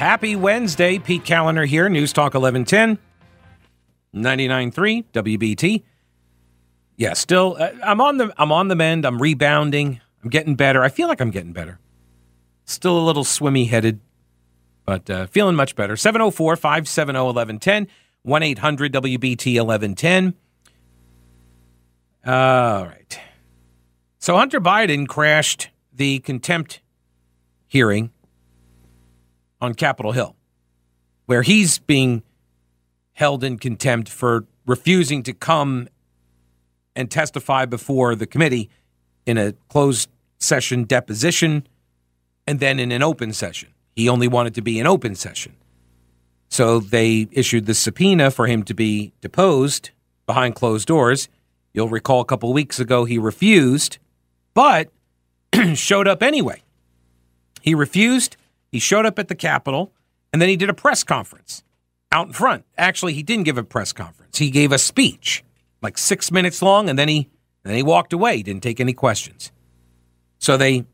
Happy 0.00 0.34
Wednesday, 0.34 0.98
Pete 0.98 1.24
Kaliner 1.24 1.66
here, 1.66 1.86
News 1.90 2.14
Talk 2.14 2.32
1110, 2.32 2.98
99.3 4.14 5.04
WBT. 5.12 5.82
Yeah, 6.96 7.12
still, 7.12 7.58
uh, 7.60 7.68
I'm 7.84 8.00
on 8.00 8.16
the 8.16 8.32
I'm 8.38 8.50
on 8.50 8.68
the 8.68 8.74
mend. 8.74 9.04
I'm 9.04 9.20
rebounding. 9.20 10.00
I'm 10.24 10.30
getting 10.30 10.54
better. 10.54 10.82
I 10.82 10.88
feel 10.88 11.06
like 11.06 11.20
I'm 11.20 11.30
getting 11.30 11.52
better. 11.52 11.80
Still 12.64 12.98
a 12.98 13.04
little 13.04 13.24
swimmy 13.24 13.66
headed, 13.66 14.00
but 14.86 15.10
uh, 15.10 15.26
feeling 15.26 15.54
much 15.54 15.76
better. 15.76 15.98
704 15.98 16.56
570 16.56 17.18
1110, 17.18 17.86
1 18.22 18.42
800 18.42 18.94
WBT 18.94 19.62
1110. 19.62 20.34
All 22.24 22.86
right. 22.86 23.20
So 24.18 24.38
Hunter 24.38 24.62
Biden 24.62 25.06
crashed 25.06 25.68
the 25.92 26.20
contempt 26.20 26.80
hearing 27.66 28.12
on 29.60 29.74
Capitol 29.74 30.12
Hill, 30.12 30.36
where 31.26 31.42
he's 31.42 31.78
being 31.78 32.22
held 33.12 33.44
in 33.44 33.58
contempt 33.58 34.08
for 34.08 34.46
refusing 34.66 35.22
to 35.24 35.32
come 35.32 35.88
and 36.96 37.10
testify 37.10 37.64
before 37.64 38.14
the 38.14 38.26
committee 38.26 38.70
in 39.26 39.38
a 39.38 39.52
closed 39.68 40.08
session 40.38 40.84
deposition 40.84 41.66
and 42.46 42.60
then 42.60 42.78
in 42.78 42.92
an 42.92 43.02
open 43.02 43.32
session. 43.32 43.68
He 43.94 44.08
only 44.08 44.28
wanted 44.28 44.54
to 44.54 44.62
be 44.62 44.78
in 44.78 44.86
open 44.86 45.14
session. 45.14 45.54
So 46.48 46.80
they 46.80 47.28
issued 47.30 47.66
the 47.66 47.74
subpoena 47.74 48.30
for 48.30 48.46
him 48.46 48.64
to 48.64 48.74
be 48.74 49.12
deposed 49.20 49.90
behind 50.26 50.54
closed 50.54 50.88
doors. 50.88 51.28
You'll 51.72 51.88
recall 51.88 52.20
a 52.20 52.24
couple 52.24 52.52
weeks 52.52 52.80
ago 52.80 53.04
he 53.04 53.18
refused, 53.18 53.98
but 54.52 54.90
showed 55.74 56.08
up 56.08 56.22
anyway. 56.22 56.62
He 57.60 57.74
refused 57.74 58.36
he 58.70 58.78
showed 58.78 59.06
up 59.06 59.18
at 59.18 59.28
the 59.28 59.34
Capitol 59.34 59.92
and 60.32 60.40
then 60.40 60.48
he 60.48 60.56
did 60.56 60.70
a 60.70 60.74
press 60.74 61.02
conference 61.02 61.64
out 62.12 62.28
in 62.28 62.32
front. 62.32 62.64
Actually, 62.76 63.14
he 63.14 63.22
didn't 63.22 63.44
give 63.44 63.58
a 63.58 63.64
press 63.64 63.92
conference. 63.92 64.38
He 64.38 64.50
gave 64.50 64.72
a 64.72 64.78
speech, 64.78 65.44
like 65.82 65.98
six 65.98 66.30
minutes 66.30 66.62
long, 66.62 66.88
and 66.88 66.98
then 66.98 67.08
he 67.08 67.30
then 67.62 67.76
he 67.76 67.82
walked 67.82 68.12
away. 68.12 68.38
He 68.38 68.42
didn't 68.42 68.62
take 68.62 68.80
any 68.80 68.94
questions. 68.94 69.52
So 70.38 70.56
they 70.56 70.86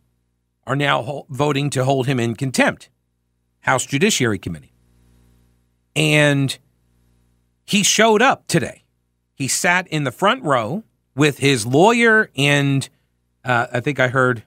are 0.66 0.76
now 0.76 1.24
voting 1.28 1.70
to 1.70 1.84
hold 1.84 2.06
him 2.06 2.18
in 2.18 2.34
contempt. 2.34 2.90
House 3.60 3.86
Judiciary 3.86 4.38
Committee. 4.38 4.72
And 5.94 6.58
he 7.64 7.82
showed 7.82 8.22
up 8.22 8.46
today. 8.48 8.84
He 9.34 9.48
sat 9.48 9.86
in 9.88 10.04
the 10.04 10.10
front 10.10 10.42
row 10.42 10.84
with 11.14 11.38
his 11.38 11.66
lawyer 11.66 12.30
and 12.36 12.88
uh, 13.44 13.66
I 13.72 13.80
think 13.80 14.00
I 14.00 14.08
heard 14.08 14.44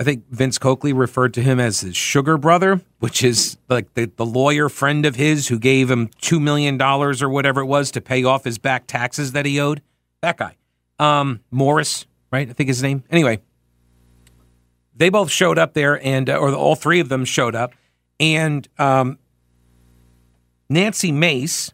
I 0.00 0.04
think 0.04 0.28
Vince 0.30 0.58
Coakley 0.58 0.92
referred 0.92 1.34
to 1.34 1.42
him 1.42 1.58
as 1.58 1.80
his 1.80 1.96
sugar 1.96 2.38
brother, 2.38 2.80
which 3.00 3.24
is 3.24 3.58
like 3.68 3.94
the, 3.94 4.10
the 4.16 4.24
lawyer 4.24 4.68
friend 4.68 5.04
of 5.04 5.16
his 5.16 5.48
who 5.48 5.58
gave 5.58 5.90
him 5.90 6.08
$2 6.22 6.40
million 6.40 6.80
or 6.80 7.28
whatever 7.28 7.62
it 7.62 7.66
was 7.66 7.90
to 7.92 8.00
pay 8.00 8.22
off 8.22 8.44
his 8.44 8.58
back 8.58 8.86
taxes 8.86 9.32
that 9.32 9.44
he 9.44 9.58
owed. 9.58 9.82
That 10.22 10.36
guy. 10.36 10.56
Um, 11.00 11.40
Morris, 11.50 12.06
right? 12.30 12.48
I 12.48 12.52
think 12.52 12.68
his 12.68 12.82
name. 12.82 13.02
Anyway, 13.10 13.40
they 14.94 15.08
both 15.08 15.30
showed 15.30 15.58
up 15.58 15.74
there, 15.74 16.04
and 16.04 16.28
uh, 16.28 16.36
or 16.36 16.52
all 16.52 16.74
three 16.74 17.00
of 17.00 17.08
them 17.08 17.24
showed 17.24 17.54
up. 17.54 17.72
And 18.18 18.66
um, 18.78 19.18
Nancy 20.68 21.12
Mace, 21.12 21.72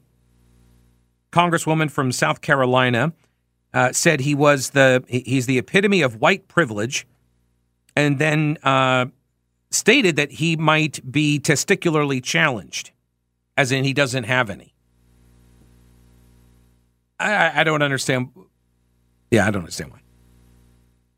Congresswoman 1.32 1.90
from 1.90 2.12
South 2.12 2.42
Carolina, 2.42 3.14
uh, 3.72 3.92
said 3.92 4.20
he 4.20 4.34
was 4.34 4.70
the 4.70 5.02
he's 5.08 5.46
the 5.46 5.56
epitome 5.56 6.02
of 6.02 6.20
white 6.20 6.48
privilege 6.48 7.06
and 7.96 8.18
then 8.18 8.58
uh, 8.62 9.06
stated 9.70 10.16
that 10.16 10.32
he 10.32 10.56
might 10.56 11.00
be 11.10 11.38
testicularly 11.38 12.22
challenged, 12.22 12.90
as 13.56 13.72
in 13.72 13.84
he 13.84 13.92
doesn't 13.92 14.24
have 14.24 14.50
any. 14.50 14.74
I, 17.18 17.60
I 17.60 17.64
don't 17.64 17.82
understand. 17.82 18.30
Yeah, 19.30 19.46
I 19.46 19.50
don't 19.50 19.62
understand 19.62 19.92
why. 19.92 20.00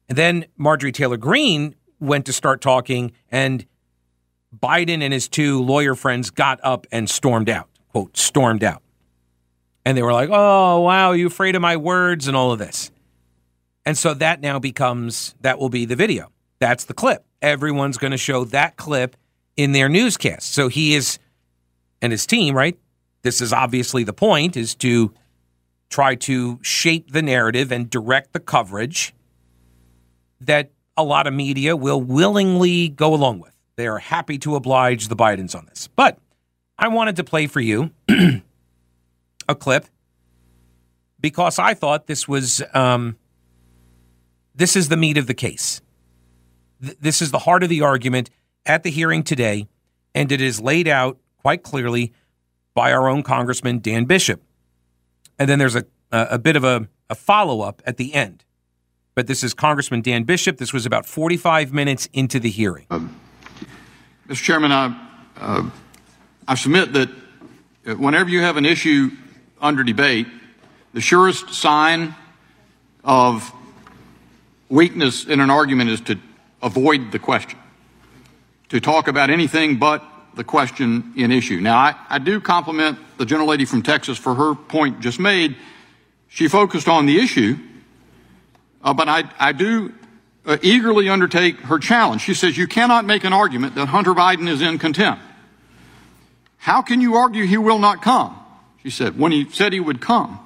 And 0.09 0.17
then 0.17 0.47
Marjorie 0.57 0.93
Taylor 0.93 1.17
Greene 1.17 1.75
went 1.99 2.27
to 2.27 2.33
start 2.33 2.61
talking, 2.61 3.13
and 3.31 3.67
Biden 4.57 5.03
and 5.03 5.13
his 5.13 5.29
two 5.29 5.63
lawyer 5.63 5.95
friends 5.95 6.31
got 6.31 6.61
up 6.63 6.87
and 6.93 7.09
stormed 7.11 7.51
out. 7.51 7.69
Quote, 7.89 8.17
stormed 8.17 8.63
out. 8.63 8.83
And 9.85 9.97
they 9.97 10.03
were 10.03 10.13
like, 10.13 10.29
oh, 10.33 10.81
wow, 10.81 11.13
you 11.13 11.29
afraid 11.29 11.55
of 11.55 11.63
my 11.63 11.77
words 11.77 12.29
and 12.29 12.37
all 12.37 12.53
of 12.53 12.59
this. 12.59 12.91
And 13.85 13.97
so 13.97 14.15
that 14.15 14.41
now 14.41 14.59
becomes, 14.59 15.35
that 15.41 15.59
will 15.59 15.69
be 15.69 15.85
the 15.85 15.97
video. 15.97 16.31
That's 16.59 16.85
the 16.85 16.95
clip. 16.95 17.25
Everyone's 17.43 17.99
going 17.99 18.13
to 18.13 18.17
show 18.17 18.45
that 18.45 18.77
clip 18.77 19.17
in 19.57 19.73
their 19.73 19.89
newscast. 19.89 20.53
So 20.53 20.69
he 20.69 20.95
is, 20.95 21.19
and 22.01 22.13
his 22.13 22.27
team, 22.27 22.55
right? 22.55 22.79
This 23.23 23.41
is 23.41 23.53
obviously 23.53 24.05
the 24.05 24.13
point, 24.13 24.57
is 24.57 24.75
to 24.77 25.13
try 25.91 26.15
to 26.15 26.59
shape 26.63 27.13
the 27.13 27.23
narrative 27.23 27.73
and 27.73 27.89
direct 27.89 28.33
the 28.33 28.41
coverage 28.41 29.15
that 30.41 30.71
a 30.97 31.05
lot 31.05 31.27
of 31.27 31.35
media 31.35 31.77
will 31.77 32.01
willingly 32.01 32.89
go 32.89 33.15
along 33.15 33.41
with. 33.41 33.53
They 33.77 33.87
are 33.87 33.99
happy 33.99 34.39
to 34.39 34.57
oblige 34.57 35.09
the 35.09 35.17
Bidens 35.17 35.55
on 35.55 35.67
this. 35.67 35.89
But 35.89 36.19
I 36.79 36.89
wanted 36.89 37.17
to 37.17 37.25
play 37.25 37.47
for 37.47 37.61
you 37.61 37.91
a 39.49 39.55
clip 39.55 39.87
because 41.21 41.59
I 41.59 41.75
thought 41.75 42.07
this 42.07 42.27
was 42.27 42.63
um, 42.73 43.17
this 44.55 44.77
is 44.77 44.89
the 44.89 44.97
meat 44.97 45.19
of 45.19 45.27
the 45.27 45.35
case. 45.35 45.81
Th- 46.87 46.99
this 47.01 47.21
is 47.21 47.31
the 47.31 47.41
heart 47.41 47.63
of 47.63 47.69
the 47.69 47.83
argument 47.83 48.31
at 48.65 48.83
the 48.83 48.91
hearing 48.91 49.23
today, 49.23 49.69
and 50.15 50.31
it 50.33 50.41
is 50.41 50.61
laid 50.61 50.89
out 50.89 51.19
quite 51.43 51.63
clearly 51.63 52.13
by 52.75 52.93
our 52.93 53.09
own 53.09 53.23
Congressman 53.23 53.81
Dan 53.81 54.05
Bishop. 54.05 54.43
And 55.39 55.49
then 55.49 55.59
there's 55.59 55.77
a, 55.77 55.85
a, 56.11 56.39
bit 56.39 56.57
of 56.57 56.65
a, 56.65 56.89
a 57.11 57.15
follow 57.15 57.61
up 57.61 57.83
at 57.87 57.97
the 57.97 58.15
end. 58.15 58.45
But 59.15 59.27
this 59.27 59.43
is 59.43 59.55
Congressman 59.55 60.03
Dan 60.03 60.25
Bishop. 60.25 60.59
This 60.59 60.73
was 60.73 60.87
about 60.87 61.07
45 61.07 61.73
minutes 61.73 62.09
into 62.13 62.39
the 62.39 62.51
hearing. 62.51 62.87
Uh, 62.91 63.01
Mr. 64.29 64.43
Chairman, 64.43 64.73
I, 64.73 65.09
uh, 65.37 65.71
I 66.47 66.55
submit 66.55 66.93
that 66.93 67.09
whenever 67.99 68.29
you 68.29 68.43
have 68.43 68.57
an 68.57 68.67
issue 68.67 69.11
under 69.61 69.83
debate, 69.83 70.27
the 70.93 71.01
surest 71.01 71.55
sign 71.55 72.15
of 73.05 73.53
weakness 74.69 75.25
in 75.25 75.41
an 75.41 75.51
argument 75.51 75.91
is 75.91 76.01
to 76.03 76.19
avoid 76.63 77.13
the 77.13 77.19
question, 77.19 77.59
to 78.69 78.81
talk 78.81 79.09
about 79.09 79.31
anything 79.31 79.79
but 79.79 80.05
the 80.35 80.45
question 80.45 81.13
in 81.17 81.33
issue. 81.33 81.61
Now, 81.61 81.77
I, 81.77 81.95
I 82.09 82.19
do 82.19 82.41
compliment 82.41 82.99
the 83.17 83.25
gentlelady 83.25 83.67
from 83.67 83.83
Texas 83.83 84.19
for 84.19 84.35
her 84.35 84.55
point 84.55 85.01
just 85.01 85.19
made. 85.19 85.57
She 86.29 86.49
focused 86.49 86.89
on 86.89 87.07
the 87.07 87.19
issue, 87.19 87.57
uh, 88.83 88.93
but 88.93 89.09
I, 89.09 89.25
I 89.39 89.53
do 89.53 89.95
uh, 90.45 90.59
eagerly 90.63 91.09
undertake 91.09 91.61
her 91.61 91.79
challenge. 91.79 92.23
She 92.23 92.35
says, 92.35 92.57
You 92.57 92.67
cannot 92.67 93.05
make 93.05 93.25
an 93.25 93.33
argument 93.33 93.75
that 93.75 93.87
Hunter 93.87 94.15
Biden 94.15 94.49
is 94.49 94.61
in 94.61 94.79
contempt. 94.79 95.23
How 96.59 96.83
can 96.83 97.01
you 97.01 97.15
argue 97.17 97.47
he 97.47 97.57
will 97.57 97.79
not 97.79 98.03
come? 98.03 98.39
She 98.83 98.91
said, 98.91 99.19
when 99.19 99.33
he 99.33 99.49
said 99.51 99.73
he 99.73 99.81
would 99.81 100.01
come. 100.01 100.39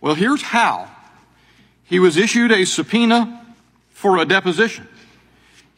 Well, 0.00 0.14
here's 0.14 0.42
how. 0.42 0.88
He 1.84 1.98
was 1.98 2.16
issued 2.16 2.50
a 2.50 2.64
subpoena 2.64 3.54
for 3.90 4.18
a 4.18 4.24
deposition. 4.24 4.88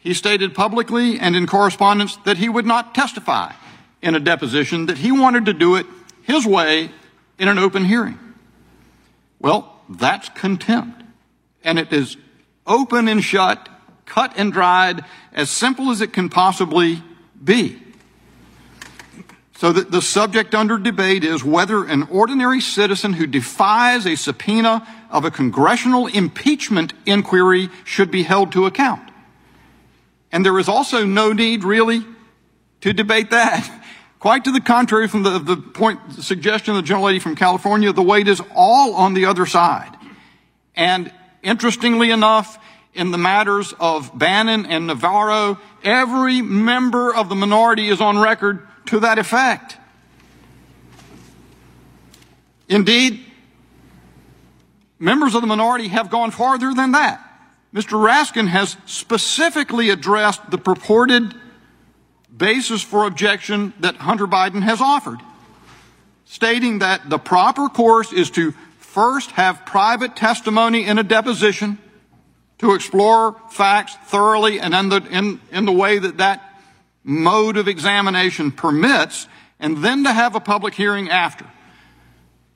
He 0.07 0.13
stated 0.13 0.55
publicly 0.55 1.19
and 1.19 1.35
in 1.35 1.47
correspondence 1.47 2.15
that 2.23 2.37
he 2.37 2.47
would 2.47 2.65
not 2.65 2.95
testify 2.95 3.51
in 4.01 4.15
a 4.15 4.21
deposition, 4.21 4.85
that 4.85 4.97
he 4.97 5.11
wanted 5.11 5.47
to 5.47 5.53
do 5.53 5.75
it 5.75 5.85
his 6.23 6.45
way 6.45 6.91
in 7.37 7.49
an 7.49 7.59
open 7.59 7.83
hearing. 7.83 8.17
Well, 9.41 9.81
that's 9.89 10.29
contempt. 10.29 11.03
And 11.61 11.77
it 11.77 11.91
is 11.91 12.15
open 12.65 13.09
and 13.09 13.21
shut, 13.21 13.67
cut 14.05 14.31
and 14.37 14.53
dried, 14.53 15.03
as 15.33 15.49
simple 15.49 15.91
as 15.91 15.99
it 15.99 16.13
can 16.13 16.29
possibly 16.29 17.03
be. 17.43 17.77
So 19.57 19.73
that 19.73 19.91
the 19.91 20.01
subject 20.01 20.55
under 20.55 20.77
debate 20.77 21.25
is 21.25 21.43
whether 21.43 21.83
an 21.83 22.03
ordinary 22.03 22.61
citizen 22.61 23.11
who 23.11 23.27
defies 23.27 24.05
a 24.05 24.15
subpoena 24.15 24.87
of 25.11 25.25
a 25.25 25.31
congressional 25.31 26.07
impeachment 26.07 26.93
inquiry 27.05 27.67
should 27.83 28.09
be 28.09 28.23
held 28.23 28.53
to 28.53 28.65
account. 28.65 29.06
And 30.31 30.45
there 30.45 30.57
is 30.59 30.67
also 30.67 31.05
no 31.05 31.33
need, 31.33 31.63
really, 31.63 32.05
to 32.81 32.93
debate 32.93 33.31
that. 33.31 33.83
Quite 34.19 34.45
to 34.45 34.51
the 34.51 34.61
contrary 34.61 35.07
from 35.07 35.23
the, 35.23 35.37
the 35.37 35.57
point, 35.57 36.15
the 36.15 36.23
suggestion 36.23 36.75
of 36.75 36.85
the 36.85 36.93
gentlelady 36.93 37.21
from 37.21 37.35
California, 37.35 37.93
the 37.93 38.01
weight 38.01 38.27
is 38.27 38.41
all 38.55 38.95
on 38.95 39.13
the 39.13 39.25
other 39.25 39.45
side. 39.45 39.95
And 40.75 41.11
interestingly 41.43 42.09
enough, 42.09 42.57
in 42.95 43.11
the 43.11 43.17
matters 43.17 43.73
of 43.79 44.17
Bannon 44.17 44.65
and 44.65 44.87
Navarro, 44.87 45.59
every 45.83 46.41
member 46.41 47.13
of 47.13 47.29
the 47.29 47.35
minority 47.35 47.89
is 47.89 48.01
on 48.01 48.17
record 48.17 48.67
to 48.87 48.99
that 49.01 49.19
effect. 49.19 49.77
Indeed, 52.67 53.23
members 54.99 55.35
of 55.35 55.41
the 55.41 55.47
minority 55.47 55.89
have 55.89 56.09
gone 56.09 56.31
farther 56.31 56.73
than 56.73 56.93
that. 56.93 57.23
Mr. 57.73 58.01
Raskin 58.01 58.47
has 58.47 58.77
specifically 58.85 59.89
addressed 59.89 60.49
the 60.49 60.57
purported 60.57 61.33
basis 62.35 62.81
for 62.81 63.05
objection 63.05 63.73
that 63.79 63.95
Hunter 63.97 64.27
Biden 64.27 64.61
has 64.61 64.79
offered, 64.79 65.19
stating 66.25 66.79
that 66.79 67.09
the 67.09 67.17
proper 67.17 67.67
course 67.67 68.13
is 68.13 68.29
to 68.31 68.53
first 68.79 69.31
have 69.31 69.65
private 69.65 70.15
testimony 70.15 70.85
in 70.85 70.97
a 70.97 71.03
deposition 71.03 71.77
to 72.59 72.73
explore 72.73 73.35
facts 73.51 73.95
thoroughly 74.05 74.59
and 74.59 74.73
in 74.73 74.89
the, 74.89 75.03
in, 75.11 75.39
in 75.51 75.65
the 75.65 75.71
way 75.71 75.99
that 75.99 76.17
that 76.17 76.43
mode 77.03 77.57
of 77.57 77.67
examination 77.67 78.51
permits, 78.51 79.27
and 79.59 79.77
then 79.77 80.03
to 80.03 80.11
have 80.11 80.35
a 80.35 80.39
public 80.39 80.73
hearing 80.73 81.09
after. 81.09 81.45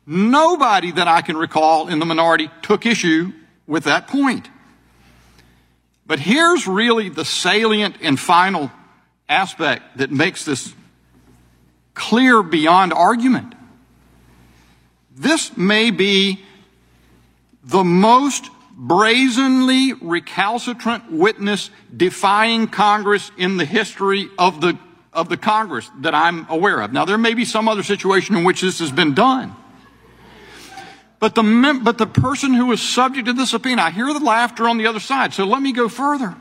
Nobody 0.05 0.91
that 0.91 1.07
I 1.07 1.21
can 1.21 1.37
recall 1.37 1.87
in 1.87 1.99
the 1.99 2.05
minority 2.05 2.49
took 2.61 2.85
issue 2.85 3.31
with 3.67 3.83
that 3.85 4.07
point. 4.07 4.49
But 6.11 6.19
here's 6.19 6.67
really 6.67 7.07
the 7.07 7.23
salient 7.23 7.95
and 8.01 8.19
final 8.19 8.69
aspect 9.29 9.95
that 9.95 10.11
makes 10.11 10.43
this 10.43 10.73
clear 11.93 12.43
beyond 12.43 12.91
argument. 12.91 13.55
This 15.15 15.55
may 15.55 15.89
be 15.89 16.43
the 17.63 17.85
most 17.85 18.49
brazenly 18.73 19.93
recalcitrant 19.93 21.09
witness 21.13 21.69
defying 21.95 22.67
Congress 22.67 23.31
in 23.37 23.55
the 23.55 23.63
history 23.63 24.27
of 24.37 24.59
the, 24.59 24.77
of 25.13 25.29
the 25.29 25.37
Congress 25.37 25.89
that 26.01 26.13
I'm 26.13 26.45
aware 26.49 26.81
of. 26.81 26.91
Now, 26.91 27.05
there 27.05 27.17
may 27.17 27.35
be 27.35 27.45
some 27.45 27.69
other 27.69 27.83
situation 27.83 28.35
in 28.35 28.43
which 28.43 28.59
this 28.59 28.79
has 28.79 28.91
been 28.91 29.13
done. 29.13 29.55
But 31.21 31.35
the, 31.35 31.43
mem- 31.43 31.83
but 31.83 31.99
the 31.99 32.07
person 32.07 32.55
who 32.55 32.71
is 32.71 32.81
subject 32.81 33.27
to 33.27 33.33
the 33.33 33.45
subpoena, 33.45 33.83
I 33.83 33.91
hear 33.91 34.11
the 34.11 34.19
laughter 34.19 34.67
on 34.67 34.79
the 34.79 34.87
other 34.87 34.99
side. 34.99 35.35
So 35.35 35.45
let 35.45 35.61
me 35.61 35.71
go 35.71 35.87
further. 35.87 36.35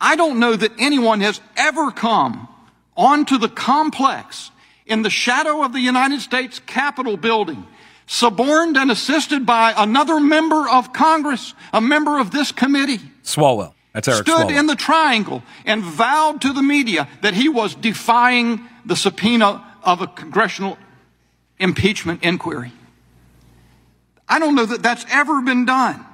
I 0.00 0.16
don't 0.16 0.40
know 0.40 0.56
that 0.56 0.72
anyone 0.78 1.20
has 1.20 1.38
ever 1.54 1.90
come 1.90 2.48
onto 2.96 3.36
the 3.36 3.50
complex 3.50 4.50
in 4.86 5.02
the 5.02 5.10
shadow 5.10 5.64
of 5.64 5.74
the 5.74 5.80
United 5.80 6.22
States 6.22 6.58
Capitol 6.60 7.18
building, 7.18 7.66
suborned 8.06 8.78
and 8.78 8.90
assisted 8.90 9.44
by 9.44 9.74
another 9.76 10.18
member 10.18 10.66
of 10.66 10.94
Congress, 10.94 11.52
a 11.74 11.82
member 11.82 12.18
of 12.18 12.30
this 12.30 12.52
committee. 12.52 13.00
Swalwell. 13.22 13.74
That's 13.92 14.08
Eric 14.08 14.22
Stood 14.22 14.46
Swalwell. 14.46 14.58
in 14.58 14.66
the 14.66 14.76
triangle 14.76 15.42
and 15.66 15.82
vowed 15.82 16.40
to 16.40 16.54
the 16.54 16.62
media 16.62 17.06
that 17.20 17.34
he 17.34 17.50
was 17.50 17.74
defying 17.74 18.66
the 18.86 18.96
subpoena 18.96 19.62
of 19.82 20.00
a 20.00 20.06
congressional 20.06 20.78
impeachment 21.58 22.22
inquiry. 22.22 22.72
I 24.28 24.38
don't 24.38 24.54
know 24.54 24.66
that 24.66 24.82
that's 24.82 25.04
ever 25.10 25.40
been 25.42 25.64
done. 25.64 26.04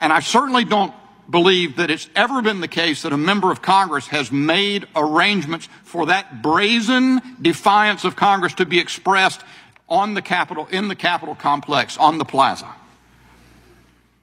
And 0.00 0.12
I 0.12 0.20
certainly 0.20 0.64
don't 0.64 0.94
believe 1.28 1.76
that 1.76 1.90
it's 1.90 2.08
ever 2.14 2.40
been 2.40 2.60
the 2.60 2.68
case 2.68 3.02
that 3.02 3.12
a 3.12 3.16
member 3.16 3.50
of 3.50 3.60
Congress 3.60 4.06
has 4.08 4.32
made 4.32 4.86
arrangements 4.96 5.68
for 5.84 6.06
that 6.06 6.42
brazen 6.42 7.20
defiance 7.40 8.04
of 8.04 8.16
Congress 8.16 8.54
to 8.54 8.66
be 8.66 8.78
expressed 8.78 9.42
on 9.88 10.14
the 10.14 10.22
Capitol, 10.22 10.66
in 10.70 10.88
the 10.88 10.94
Capitol 10.94 11.34
complex, 11.34 11.96
on 11.96 12.18
the 12.18 12.24
plaza. 12.24 12.68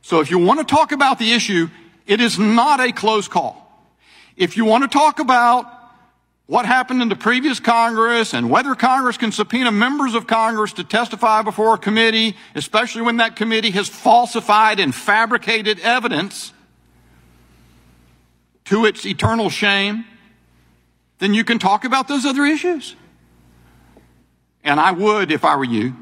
So 0.01 0.19
if 0.19 0.30
you 0.30 0.39
want 0.39 0.60
to 0.60 0.66
talk 0.66 0.92
about 0.92 1.19
the 1.19 1.33
issue, 1.33 1.69
it 2.06 2.21
is 2.21 2.38
not 2.38 2.80
a 2.80 2.92
close 2.92 3.28
call. 3.28 3.62
If 4.38 4.57
you 4.57 4.66
want 4.66 4.83
to 4.83 4.88
talk 4.88 5.19
about 5.19 5.68
what 6.47 6.65
happened 6.65 7.01
in 7.01 7.09
the 7.09 7.15
previous 7.15 7.59
Congress 7.59 8.33
and 8.33 8.50
whether 8.50 8.75
Congress 8.75 9.18
can 9.18 9.31
subpoena 9.31 9.71
members 9.71 10.13
of 10.13 10.27
Congress 10.27 10.74
to 10.74 10.83
testify 10.83 11.42
before 11.42 11.74
a 11.74 11.77
committee, 11.77 12.36
especially 12.53 13.01
when 13.01 13.18
that 13.18 13.36
committee 13.36 13.71
has 13.71 13.89
falsified 13.89 14.80
and 14.80 14.94
fabricated 14.94 15.80
evidence 15.80 16.53
to 18.65 18.86
its 18.86 19.06
eternal 19.06 19.50
shame, 19.50 20.06
then 21.19 21.33
you 21.33 21.44
can 21.44 21.57
talk 21.57 21.83
about 21.83 22.07
those 22.07 22.25
other 22.25 22.45
issues. 22.45 22.95
And 24.63 24.80
I 24.80 24.92
would 24.92 25.31
if 25.31 25.45
I 25.45 25.56
were 25.56 25.63
you, 25.63 25.95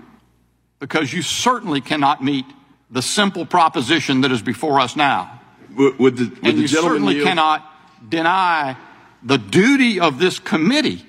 because 0.79 1.13
you 1.13 1.21
certainly 1.21 1.79
cannot 1.79 2.23
meet 2.23 2.45
the 2.91 3.01
simple 3.01 3.45
proposition 3.45 4.21
that 4.21 4.31
is 4.31 4.41
before 4.41 4.79
us 4.79 4.95
now. 4.95 5.41
Would, 5.75 5.99
would 5.99 6.17
the, 6.17 6.25
would 6.25 6.45
And 6.45 6.57
you 6.59 6.67
certainly 6.67 7.15
yield? 7.15 7.27
cannot 7.27 7.65
deny 8.09 8.77
the 9.23 9.37
duty 9.37 9.99
of 9.99 10.19
this 10.19 10.39
committee 10.39 11.05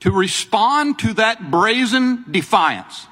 to 0.00 0.10
respond 0.10 0.98
to 1.00 1.12
that 1.14 1.50
brazen 1.50 2.24
defiance. 2.30 3.06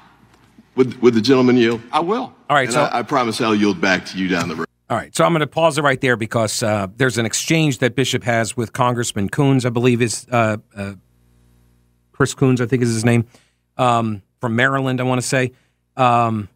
Would, 0.75 1.01
would 1.01 1.13
the 1.13 1.21
gentleman 1.21 1.57
yield? 1.57 1.81
I 1.91 1.99
will. 1.99 2.33
All 2.49 2.55
right, 2.55 2.65
And 2.65 2.73
so 2.73 2.83
I, 2.83 2.99
I 2.99 3.03
promise 3.03 3.41
I'll 3.41 3.55
yield 3.55 3.81
back 3.81 4.05
to 4.07 4.17
you 4.17 4.27
down 4.27 4.47
the 4.47 4.55
road. 4.55 4.67
all 4.89 4.95
right, 4.97 5.13
so 5.15 5.25
I'm 5.25 5.31
going 5.31 5.41
to 5.41 5.47
pause 5.47 5.77
it 5.77 5.81
right 5.81 5.99
there 5.99 6.15
because 6.15 6.61
uh, 6.63 6.87
there's 6.95 7.17
an 7.17 7.25
exchange 7.25 7.79
that 7.79 7.95
Bishop 7.95 8.23
has 8.23 8.55
with 8.55 8.73
Congressman 8.73 9.29
Coons, 9.29 9.65
I 9.65 9.69
believe 9.69 10.01
is 10.01 10.25
uh, 10.31 10.57
uh, 10.75 10.93
Chris 12.13 12.33
Coons, 12.33 12.61
I 12.61 12.65
think 12.67 12.83
is 12.83 12.93
his 12.93 13.03
name, 13.05 13.25
um, 13.77 14.21
from 14.39 14.55
Maryland. 14.55 15.01
I 15.01 15.03
want 15.03 15.19
to 15.21 15.27
say, 15.27 15.51
um, 15.97 16.47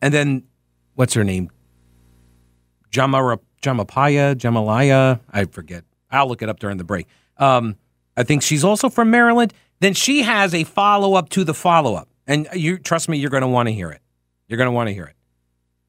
and 0.00 0.14
then 0.14 0.44
what's 0.94 1.14
her 1.14 1.24
name? 1.24 1.50
Jamara, 2.90 3.38
Jamapaya, 3.62 4.34
Jamalaya, 4.34 5.20
I 5.30 5.44
forget. 5.44 5.84
I'll 6.10 6.28
look 6.28 6.42
it 6.42 6.48
up 6.48 6.58
during 6.60 6.76
the 6.76 6.84
break. 6.84 7.06
Um, 7.36 7.76
I 8.16 8.22
think 8.22 8.42
she's 8.42 8.64
also 8.64 8.88
from 8.88 9.10
Maryland. 9.10 9.52
Then 9.80 9.94
she 9.94 10.22
has 10.22 10.54
a 10.54 10.64
follow 10.64 11.14
up 11.14 11.28
to 11.30 11.44
the 11.44 11.54
follow 11.54 11.94
up, 11.94 12.08
and 12.26 12.48
you 12.54 12.78
trust 12.78 13.08
me, 13.08 13.18
you're 13.18 13.30
going 13.30 13.42
to 13.42 13.48
want 13.48 13.68
to 13.68 13.72
hear 13.72 13.90
it. 13.90 14.00
You're 14.48 14.58
going 14.58 14.66
to 14.66 14.72
want 14.72 14.88
to 14.88 14.94
hear 14.94 15.04
it. 15.04 15.14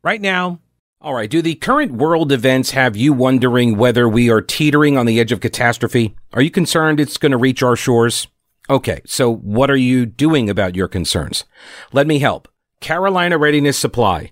Right 0.04 0.22
now, 0.22 0.60
All 1.02 1.16
right. 1.16 1.30
Do 1.30 1.42
the 1.42 1.56
current 1.56 1.94
world 1.94 2.32
events 2.32 2.72
have 2.72 2.96
you 2.96 3.12
wondering 3.12 3.76
whether 3.76 4.08
we 4.08 4.30
are 4.30 4.42
teetering 4.42 4.98
on 4.98 5.08
the 5.08 5.20
edge 5.20 5.32
of 5.32 5.40
catastrophe? 5.40 6.16
Are 6.34 6.44
you 6.44 6.52
concerned 6.52 7.00
it's 7.00 7.18
going 7.18 7.32
to 7.32 7.38
reach 7.40 7.64
our 7.64 7.76
shores? 7.76 8.28
Okay. 8.70 9.02
So 9.06 9.34
what 9.34 9.72
are 9.72 9.76
you 9.76 10.06
doing 10.06 10.48
about 10.48 10.76
your 10.76 10.88
concerns? 10.88 11.44
Let 11.92 12.06
me 12.06 12.20
help. 12.20 12.48
Carolina 12.82 13.40
Readiness 13.40 13.80
Supply 13.80 14.32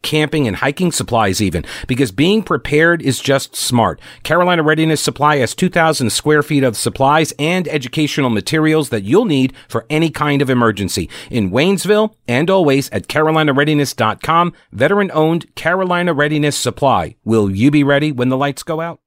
camping 0.01 0.47
and 0.47 0.57
hiking 0.57 0.91
supplies 0.91 1.41
even, 1.41 1.65
because 1.87 2.11
being 2.11 2.43
prepared 2.43 3.01
is 3.01 3.19
just 3.19 3.55
smart. 3.55 3.99
Carolina 4.23 4.63
Readiness 4.63 5.01
Supply 5.01 5.37
has 5.37 5.55
2,000 5.55 6.09
square 6.09 6.43
feet 6.43 6.63
of 6.63 6.77
supplies 6.77 7.33
and 7.37 7.67
educational 7.67 8.29
materials 8.29 8.89
that 8.89 9.03
you'll 9.03 9.25
need 9.25 9.53
for 9.67 9.85
any 9.89 10.09
kind 10.09 10.41
of 10.41 10.49
emergency. 10.49 11.09
In 11.29 11.51
Waynesville 11.51 12.13
and 12.27 12.49
always 12.49 12.89
at 12.89 13.07
carolinareadiness.com, 13.07 14.53
veteran 14.71 15.11
owned 15.13 15.53
Carolina 15.55 16.13
Readiness 16.13 16.57
Supply. 16.57 17.15
Will 17.23 17.49
you 17.49 17.71
be 17.71 17.83
ready 17.83 18.11
when 18.11 18.29
the 18.29 18.37
lights 18.37 18.63
go 18.63 18.81
out? 18.81 18.99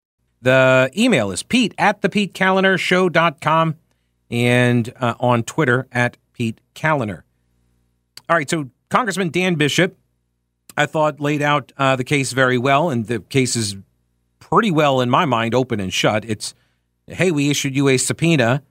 the 0.45 0.91
email 0.97 1.31
is 1.33 1.43
pete 1.43 1.75
at 1.79 2.03
the 2.03 2.09
Pete 2.09 2.39
and 4.31 4.93
uh, 5.01 5.15
on 5.19 5.43
Twitter 5.43 5.89
at 5.91 6.17
Pete 6.35 6.61
Kaliner. 6.75 7.23
All 8.29 8.37
right, 8.37 8.49
so 8.49 8.71
Congressman 8.91 9.31
Dan 9.31 9.55
Bishop, 9.55 9.97
I 10.77 10.87
thought 10.87 11.21
laid 11.21 11.43
out 11.43 11.73
uh, 11.77 11.97
the 11.97 12.05
case 12.05 12.33
very 12.33 12.59
well, 12.59 12.91
and 12.91 13.07
the 13.07 13.21
case 13.21 13.57
is 13.57 13.77
pretty 14.39 14.71
well, 14.71 15.01
in 15.01 15.11
my 15.11 15.25
mind, 15.25 15.55
open 15.55 15.81
and 15.81 15.93
shut. 15.93 16.25
It's, 16.25 16.55
hey, 17.07 17.31
we 17.31 17.51
issued 17.51 17.77
you 17.77 17.89
a 17.89 17.97
subpoena, 17.97 18.63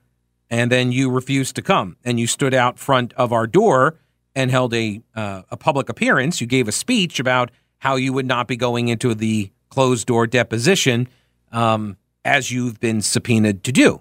and 0.50 0.70
then 0.70 0.92
you 0.92 1.10
refused 1.10 1.56
to 1.56 1.62
come, 1.62 1.96
and 2.04 2.20
you 2.20 2.26
stood 2.26 2.54
out 2.54 2.78
front 2.78 3.12
of 3.14 3.32
our 3.32 3.46
door 3.46 3.96
and 4.34 4.50
held 4.50 4.74
a 4.74 5.00
uh, 5.14 5.42
a 5.50 5.56
public 5.56 5.88
appearance. 5.88 6.40
You 6.40 6.46
gave 6.46 6.68
a 6.68 6.72
speech 6.72 7.20
about 7.20 7.50
how 7.78 7.96
you 7.96 8.12
would 8.12 8.26
not 8.26 8.48
be 8.48 8.56
going 8.56 8.88
into 8.88 9.14
the 9.14 9.50
closed 9.68 10.06
door 10.06 10.26
deposition 10.26 11.08
um, 11.52 11.96
as 12.24 12.50
you've 12.50 12.80
been 12.80 13.00
subpoenaed 13.00 13.62
to 13.64 13.72
do, 13.72 14.00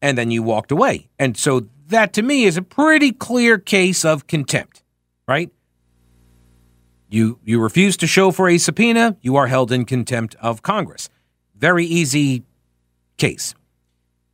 and 0.00 0.16
then 0.16 0.30
you 0.30 0.42
walked 0.42 0.72
away. 0.72 1.08
And 1.18 1.36
so 1.36 1.68
that, 1.88 2.12
to 2.14 2.22
me, 2.22 2.44
is 2.44 2.56
a 2.56 2.62
pretty 2.62 3.12
clear 3.12 3.58
case 3.58 4.04
of 4.04 4.26
contempt, 4.26 4.82
right? 5.28 5.50
You 7.12 7.38
you 7.44 7.60
refuse 7.60 7.98
to 7.98 8.06
show 8.06 8.30
for 8.30 8.48
a 8.48 8.56
subpoena, 8.56 9.18
you 9.20 9.36
are 9.36 9.46
held 9.46 9.70
in 9.70 9.84
contempt 9.84 10.34
of 10.40 10.62
Congress. 10.62 11.10
very 11.54 11.84
easy 11.84 12.42
case. 13.18 13.54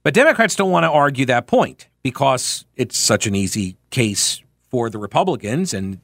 But 0.04 0.14
Democrats 0.14 0.54
don't 0.54 0.70
want 0.70 0.84
to 0.84 0.90
argue 0.90 1.26
that 1.26 1.48
point 1.48 1.88
because 2.02 2.64
it's 2.76 2.96
such 2.96 3.26
an 3.26 3.34
easy 3.34 3.76
case 3.90 4.42
for 4.70 4.88
the 4.88 4.98
Republicans. 4.98 5.74
And, 5.74 6.00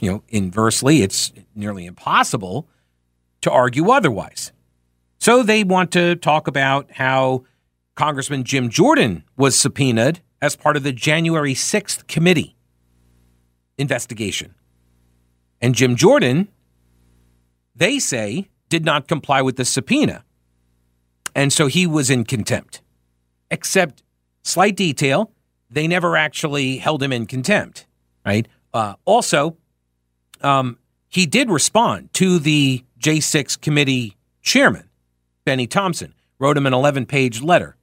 you 0.00 0.10
know, 0.10 0.22
inversely, 0.28 1.02
it's 1.02 1.32
nearly 1.54 1.86
impossible 1.86 2.68
to 3.40 3.50
argue 3.50 3.90
otherwise. 3.90 4.52
So 5.18 5.42
they 5.42 5.64
want 5.64 5.90
to 5.92 6.14
talk 6.14 6.46
about 6.46 6.92
how 6.92 7.44
Congressman 7.94 8.44
Jim 8.44 8.68
Jordan 8.68 9.24
was 9.36 9.58
subpoenaed 9.58 10.20
as 10.42 10.54
part 10.54 10.76
of 10.76 10.82
the 10.82 10.92
January 10.92 11.54
6th 11.54 12.06
committee 12.06 12.54
investigation. 13.78 14.54
And 15.60 15.74
Jim 15.74 15.96
Jordan, 15.96 16.48
they 17.74 17.98
say, 17.98 18.48
did 18.68 18.84
not 18.84 19.08
comply 19.08 19.42
with 19.42 19.56
the 19.56 19.64
subpoena. 19.64 20.24
And 21.34 21.52
so 21.52 21.66
he 21.66 21.86
was 21.86 22.10
in 22.10 22.24
contempt. 22.24 22.80
Except, 23.50 24.02
slight 24.42 24.76
detail, 24.76 25.30
they 25.70 25.86
never 25.86 26.16
actually 26.16 26.78
held 26.78 27.02
him 27.02 27.12
in 27.12 27.26
contempt, 27.26 27.86
right? 28.24 28.48
Uh, 28.72 28.94
also, 29.04 29.56
um, 30.42 30.78
he 31.08 31.26
did 31.26 31.50
respond 31.50 32.12
to 32.14 32.38
the 32.38 32.84
J6 33.00 33.60
committee 33.60 34.16
chairman, 34.42 34.88
Benny 35.44 35.66
Thompson, 35.66 36.14
wrote 36.38 36.56
him 36.56 36.66
an 36.66 36.74
11 36.74 37.06
page 37.06 37.42
letter. 37.42 37.76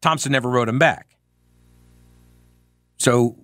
Thompson 0.00 0.32
never 0.32 0.48
wrote 0.48 0.68
him 0.68 0.78
back. 0.78 1.16
So, 2.98 3.36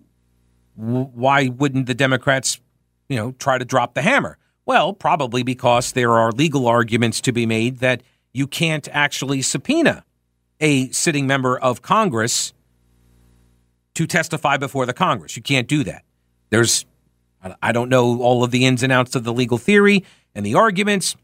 w- 0.78 1.10
why 1.14 1.48
wouldn't 1.48 1.86
the 1.86 1.94
Democrats, 1.94 2.60
you 3.08 3.16
know, 3.16 3.32
try 3.32 3.58
to 3.58 3.64
drop 3.64 3.94
the 3.94 4.02
hammer? 4.02 4.38
Well, 4.66 4.92
probably 4.92 5.42
because 5.42 5.92
there 5.92 6.12
are 6.12 6.32
legal 6.32 6.66
arguments 6.66 7.20
to 7.22 7.32
be 7.32 7.46
made 7.46 7.78
that 7.78 8.02
you 8.32 8.46
can't 8.46 8.88
actually 8.92 9.42
subpoena 9.42 10.04
a 10.60 10.90
sitting 10.90 11.26
member 11.26 11.58
of 11.58 11.82
Congress 11.82 12.52
to 13.94 14.06
testify 14.06 14.56
before 14.56 14.86
the 14.86 14.92
Congress. 14.92 15.36
You 15.36 15.42
can't 15.42 15.68
do 15.68 15.84
that. 15.84 16.02
There's, 16.50 16.86
I 17.62 17.72
don't 17.72 17.88
know 17.88 18.22
all 18.22 18.42
of 18.42 18.50
the 18.50 18.64
ins 18.64 18.82
and 18.82 18.92
outs 18.92 19.14
of 19.14 19.24
the 19.24 19.32
legal 19.32 19.58
theory 19.58 20.04
and 20.34 20.44
the 20.44 20.54
arguments, 20.54 21.16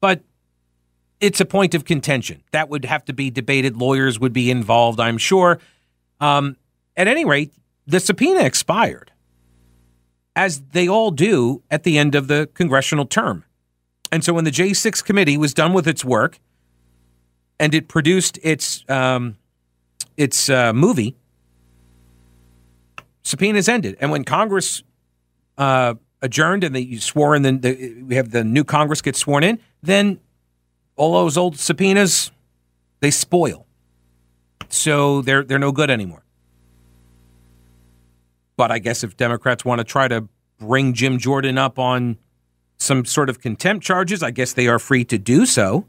but 0.00 0.22
it's 1.20 1.40
a 1.40 1.46
point 1.46 1.74
of 1.74 1.84
contention. 1.84 2.42
That 2.50 2.68
would 2.68 2.84
have 2.84 3.04
to 3.06 3.12
be 3.12 3.30
debated. 3.30 3.76
Lawyers 3.76 4.18
would 4.18 4.32
be 4.32 4.50
involved, 4.50 5.00
I'm 5.00 5.16
sure. 5.16 5.60
Um, 6.20 6.56
at 6.96 7.08
any 7.08 7.24
rate, 7.24 7.52
the 7.86 8.00
subpoena 8.00 8.44
expired, 8.44 9.12
as 10.36 10.60
they 10.72 10.88
all 10.88 11.10
do 11.10 11.62
at 11.70 11.84
the 11.84 11.98
end 11.98 12.14
of 12.14 12.28
the 12.28 12.48
congressional 12.54 13.06
term. 13.06 13.44
And 14.10 14.24
so 14.24 14.32
when 14.32 14.44
the 14.44 14.50
J6 14.50 15.04
committee 15.04 15.36
was 15.36 15.54
done 15.54 15.72
with 15.72 15.86
its 15.86 16.04
work 16.04 16.38
and 17.58 17.74
it 17.74 17.88
produced 17.88 18.38
its, 18.42 18.84
um, 18.88 19.36
its 20.16 20.48
uh, 20.48 20.72
movie, 20.72 21.16
subpoenas 23.22 23.68
ended. 23.68 23.96
And 24.00 24.10
when 24.10 24.24
Congress 24.24 24.82
uh, 25.58 25.94
adjourned 26.22 26.64
and 26.64 26.74
they 26.74 26.96
swore 26.96 27.34
in, 27.34 27.42
the, 27.42 27.52
the, 27.52 28.02
we 28.02 28.14
have 28.16 28.30
the 28.30 28.44
new 28.44 28.64
Congress 28.64 29.02
get 29.02 29.16
sworn 29.16 29.44
in, 29.44 29.60
then 29.82 30.20
all 30.96 31.12
those 31.12 31.36
old 31.36 31.58
subpoenas 31.58 32.30
they 33.00 33.10
spoil. 33.10 33.66
So 34.68 35.22
they're 35.22 35.44
they're 35.44 35.58
no 35.58 35.72
good 35.72 35.90
anymore. 35.90 36.23
But 38.56 38.70
I 38.70 38.78
guess 38.78 39.02
if 39.04 39.16
Democrats 39.16 39.64
want 39.64 39.80
to 39.80 39.84
try 39.84 40.08
to 40.08 40.28
bring 40.58 40.94
Jim 40.94 41.18
Jordan 41.18 41.58
up 41.58 41.78
on 41.78 42.18
some 42.78 43.04
sort 43.04 43.28
of 43.28 43.40
contempt 43.40 43.84
charges, 43.84 44.22
I 44.22 44.30
guess 44.30 44.52
they 44.52 44.68
are 44.68 44.78
free 44.78 45.04
to 45.06 45.18
do 45.18 45.46
so. 45.46 45.86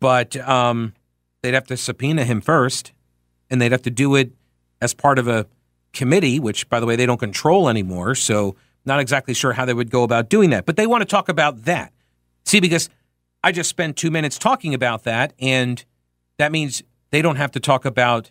But 0.00 0.36
um, 0.36 0.94
they'd 1.42 1.54
have 1.54 1.66
to 1.66 1.76
subpoena 1.76 2.24
him 2.24 2.40
first, 2.40 2.92
and 3.50 3.60
they'd 3.60 3.72
have 3.72 3.82
to 3.82 3.90
do 3.90 4.14
it 4.14 4.32
as 4.80 4.94
part 4.94 5.18
of 5.18 5.26
a 5.26 5.46
committee, 5.92 6.38
which, 6.38 6.68
by 6.68 6.80
the 6.80 6.86
way, 6.86 6.96
they 6.96 7.06
don't 7.06 7.18
control 7.18 7.68
anymore. 7.68 8.14
So, 8.14 8.56
not 8.84 9.00
exactly 9.00 9.34
sure 9.34 9.52
how 9.52 9.64
they 9.64 9.74
would 9.74 9.90
go 9.90 10.02
about 10.02 10.30
doing 10.30 10.50
that. 10.50 10.64
But 10.64 10.76
they 10.76 10.86
want 10.86 11.02
to 11.02 11.06
talk 11.06 11.28
about 11.28 11.64
that. 11.64 11.92
See, 12.44 12.60
because 12.60 12.88
I 13.42 13.52
just 13.52 13.68
spent 13.68 13.96
two 13.96 14.10
minutes 14.10 14.38
talking 14.38 14.72
about 14.72 15.04
that, 15.04 15.34
and 15.38 15.84
that 16.38 16.52
means 16.52 16.82
they 17.10 17.20
don't 17.20 17.36
have 17.36 17.50
to 17.52 17.60
talk 17.60 17.84
about 17.84 18.30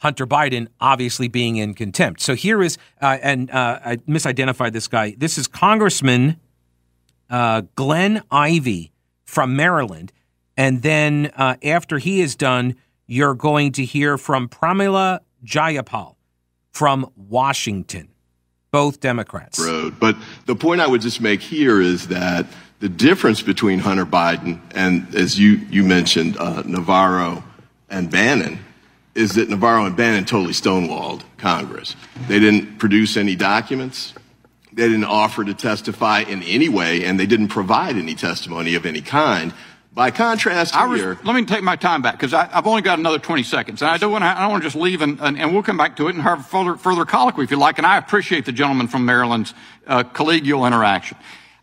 Hunter 0.00 0.26
Biden 0.26 0.68
obviously 0.80 1.28
being 1.28 1.56
in 1.56 1.74
contempt. 1.74 2.22
So 2.22 2.34
here 2.34 2.62
is, 2.62 2.78
uh, 3.02 3.18
and 3.22 3.50
uh, 3.50 3.80
I 3.84 3.96
misidentified 3.96 4.72
this 4.72 4.88
guy. 4.88 5.14
This 5.16 5.36
is 5.36 5.46
Congressman 5.46 6.40
uh, 7.28 7.62
Glenn 7.74 8.22
Ivey 8.30 8.92
from 9.24 9.56
Maryland. 9.56 10.12
And 10.56 10.82
then 10.82 11.30
uh, 11.36 11.56
after 11.62 11.98
he 11.98 12.20
is 12.22 12.34
done, 12.34 12.76
you're 13.06 13.34
going 13.34 13.72
to 13.72 13.84
hear 13.84 14.16
from 14.16 14.48
Pramila 14.48 15.20
Jayapal 15.44 16.16
from 16.72 17.10
Washington, 17.16 18.08
both 18.70 19.00
Democrats. 19.00 19.60
Road. 19.60 20.00
But 20.00 20.16
the 20.46 20.56
point 20.56 20.80
I 20.80 20.86
would 20.86 21.02
just 21.02 21.20
make 21.20 21.40
here 21.40 21.80
is 21.80 22.08
that 22.08 22.46
the 22.78 22.88
difference 22.88 23.42
between 23.42 23.78
Hunter 23.78 24.06
Biden 24.06 24.60
and, 24.74 25.14
as 25.14 25.38
you, 25.38 25.60
you 25.70 25.84
mentioned, 25.84 26.38
uh, 26.38 26.62
Navarro 26.64 27.44
and 27.90 28.10
Bannon 28.10 28.58
is 29.20 29.34
that 29.34 29.48
Navarro 29.48 29.84
and 29.84 29.94
Bannon 29.94 30.24
totally 30.24 30.54
stonewalled 30.54 31.22
Congress. 31.36 31.94
They 32.26 32.40
didn't 32.40 32.78
produce 32.78 33.16
any 33.16 33.36
documents. 33.36 34.14
They 34.72 34.88
didn't 34.88 35.04
offer 35.04 35.44
to 35.44 35.52
testify 35.52 36.20
in 36.20 36.42
any 36.42 36.68
way, 36.68 37.04
and 37.04 37.20
they 37.20 37.26
didn't 37.26 37.48
provide 37.48 37.96
any 37.96 38.14
testimony 38.14 38.74
of 38.74 38.86
any 38.86 39.02
kind. 39.02 39.52
By 39.92 40.10
contrast, 40.12 40.74
here, 40.74 41.18
let 41.24 41.34
me 41.34 41.44
take 41.44 41.62
my 41.62 41.74
time 41.76 42.00
back 42.00 42.14
because 42.14 42.32
I've 42.32 42.66
only 42.66 42.80
got 42.80 42.98
another 42.98 43.18
20 43.18 43.42
seconds, 43.42 43.82
and 43.82 43.90
I 43.90 43.98
don't 43.98 44.12
want 44.12 44.22
to. 44.22 44.28
I 44.28 44.42
don't 44.42 44.52
want 44.52 44.62
to 44.62 44.66
just 44.68 44.76
leave, 44.76 45.02
and, 45.02 45.20
and, 45.20 45.36
and, 45.36 45.52
we'll 45.52 45.64
come 45.64 45.76
back 45.76 45.96
to 45.96 46.06
it 46.06 46.14
and 46.14 46.22
have 46.22 46.46
further 46.46 46.76
further 46.76 47.04
colloquy 47.04 47.42
if 47.42 47.50
you 47.50 47.58
like. 47.58 47.76
And 47.76 47.86
I 47.86 47.98
appreciate 47.98 48.44
the 48.44 48.52
gentleman 48.52 48.86
from 48.86 49.04
Maryland's 49.04 49.52
uh, 49.88 50.04
collegial 50.04 50.64
interaction. 50.64 51.18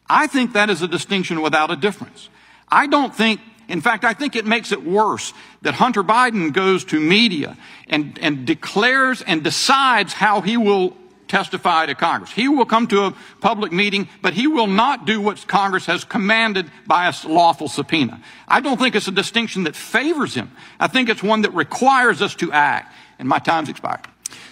I 0.09 0.27
think 0.27 0.53
that 0.53 0.69
is 0.69 0.81
a 0.81 0.89
distinction 0.89 1.41
without 1.41 1.71
a 1.71 1.77
difference. 1.77 2.29
I 2.67 2.87
don't 2.87 3.15
think 3.15 3.39
in 3.67 3.81
fact, 3.81 4.03
I 4.05 4.13
think 4.13 4.35
it 4.35 4.45
makes 4.45 4.71
it 4.71 4.85
worse 4.85 5.33
that 5.61 5.73
Hunter 5.73 6.03
Biden 6.03 6.53
goes 6.53 6.85
to 6.85 6.99
media 6.99 7.57
and, 7.89 8.17
and 8.21 8.45
declares 8.45 9.21
and 9.21 9.43
decides 9.43 10.13
how 10.13 10.41
he 10.41 10.57
will 10.57 10.95
testify 11.27 11.85
to 11.85 11.95
Congress. 11.95 12.31
He 12.31 12.47
will 12.47 12.65
come 12.65 12.87
to 12.87 13.05
a 13.05 13.13
public 13.41 13.71
meeting, 13.71 14.07
but 14.21 14.33
he 14.33 14.47
will 14.47 14.67
not 14.67 15.05
do 15.05 15.19
what 15.19 15.45
Congress 15.47 15.85
has 15.85 16.03
commanded 16.03 16.71
by 16.85 17.07
a 17.07 17.27
lawful 17.27 17.67
subpoena. 17.67 18.21
I 18.47 18.61
don't 18.61 18.77
think 18.77 18.95
it's 18.95 19.09
a 19.09 19.11
distinction 19.11 19.63
that 19.63 19.75
favors 19.75 20.33
him. 20.33 20.51
I 20.79 20.87
think 20.87 21.09
it's 21.09 21.21
one 21.21 21.41
that 21.41 21.53
requires 21.53 22.21
us 22.21 22.35
to 22.35 22.51
act. 22.53 22.93
And 23.19 23.27
my 23.27 23.39
time's 23.39 23.67
expired. 23.67 24.01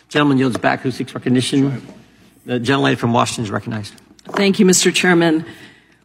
Gentleman 0.10 0.38
yields 0.38 0.58
back 0.58 0.82
who 0.82 0.92
seeks 0.92 1.14
recognition. 1.14 1.86
The 2.46 2.60
gentlelady 2.60 2.98
from 2.98 3.14
Washington 3.14 3.46
is 3.46 3.52
recognized. 3.52 3.94
Thank 4.26 4.60
you, 4.60 4.66
Mr. 4.66 4.94
Chairman. 4.94 5.46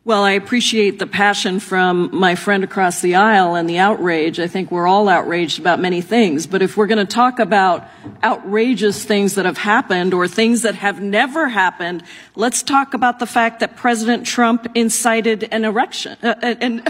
Well, 0.02 0.24
I 0.24 0.30
appreciate 0.30 0.98
the 0.98 1.06
passion 1.06 1.60
from 1.60 2.08
my 2.10 2.34
friend 2.34 2.64
across 2.64 3.02
the 3.02 3.16
aisle 3.16 3.54
and 3.54 3.68
the 3.68 3.76
outrage. 3.76 4.40
I 4.40 4.46
think 4.46 4.70
we're 4.70 4.86
all 4.86 5.10
outraged 5.10 5.58
about 5.58 5.78
many 5.78 6.00
things. 6.00 6.46
But 6.46 6.62
if 6.62 6.78
we're 6.78 6.86
going 6.86 7.06
to 7.06 7.14
talk 7.14 7.38
about 7.38 7.86
outrageous 8.24 9.04
things 9.04 9.34
that 9.34 9.44
have 9.44 9.58
happened 9.58 10.14
or 10.14 10.26
things 10.26 10.62
that 10.62 10.74
have 10.76 11.02
never 11.02 11.48
happened, 11.48 12.02
let's 12.34 12.62
talk 12.62 12.94
about 12.94 13.18
the 13.18 13.26
fact 13.26 13.60
that 13.60 13.76
President 13.76 14.26
Trump 14.26 14.68
incited 14.74 15.46
an 15.52 15.66
erection. 15.66 16.16
Uh, 16.22 16.34
uh 16.42 16.54
and 16.62 16.76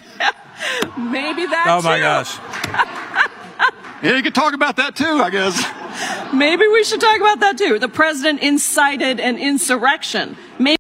maybe 0.97 1.47
that. 1.47 1.67
Oh 1.69 1.83
my 1.83 1.97
too. 1.97 2.03
gosh. 2.03 2.39
yeah, 4.05 4.17
you 4.17 4.23
could 4.23 4.37
talk 4.37 4.55
about 4.55 4.77
that 4.77 4.95
too, 4.95 5.05
I 5.05 5.31
guess. 5.31 6.33
Maybe 6.33 6.69
we 6.69 6.85
should 6.85 7.01
talk 7.01 7.21
about 7.21 7.41
that 7.41 7.59
too. 7.59 7.81
The 7.81 7.89
president 7.89 8.41
incited 8.41 9.19
an 9.19 9.37
insurrection. 9.37 10.37
Maybe. 10.61 10.79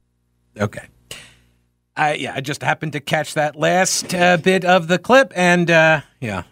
Okay. 0.56 0.87
I, 1.97 2.14
yeah, 2.14 2.35
I 2.35 2.40
just 2.40 2.62
happened 2.62 2.92
to 2.92 3.00
catch 3.00 3.35
that 3.35 3.56
last 3.56 4.14
uh, 4.14 4.37
bit 4.37 4.64
of 4.64 4.88
the 4.88 4.99
clip, 4.99 5.32
and 5.35 5.70
uh, 5.70 6.00
yeah, 6.20 6.44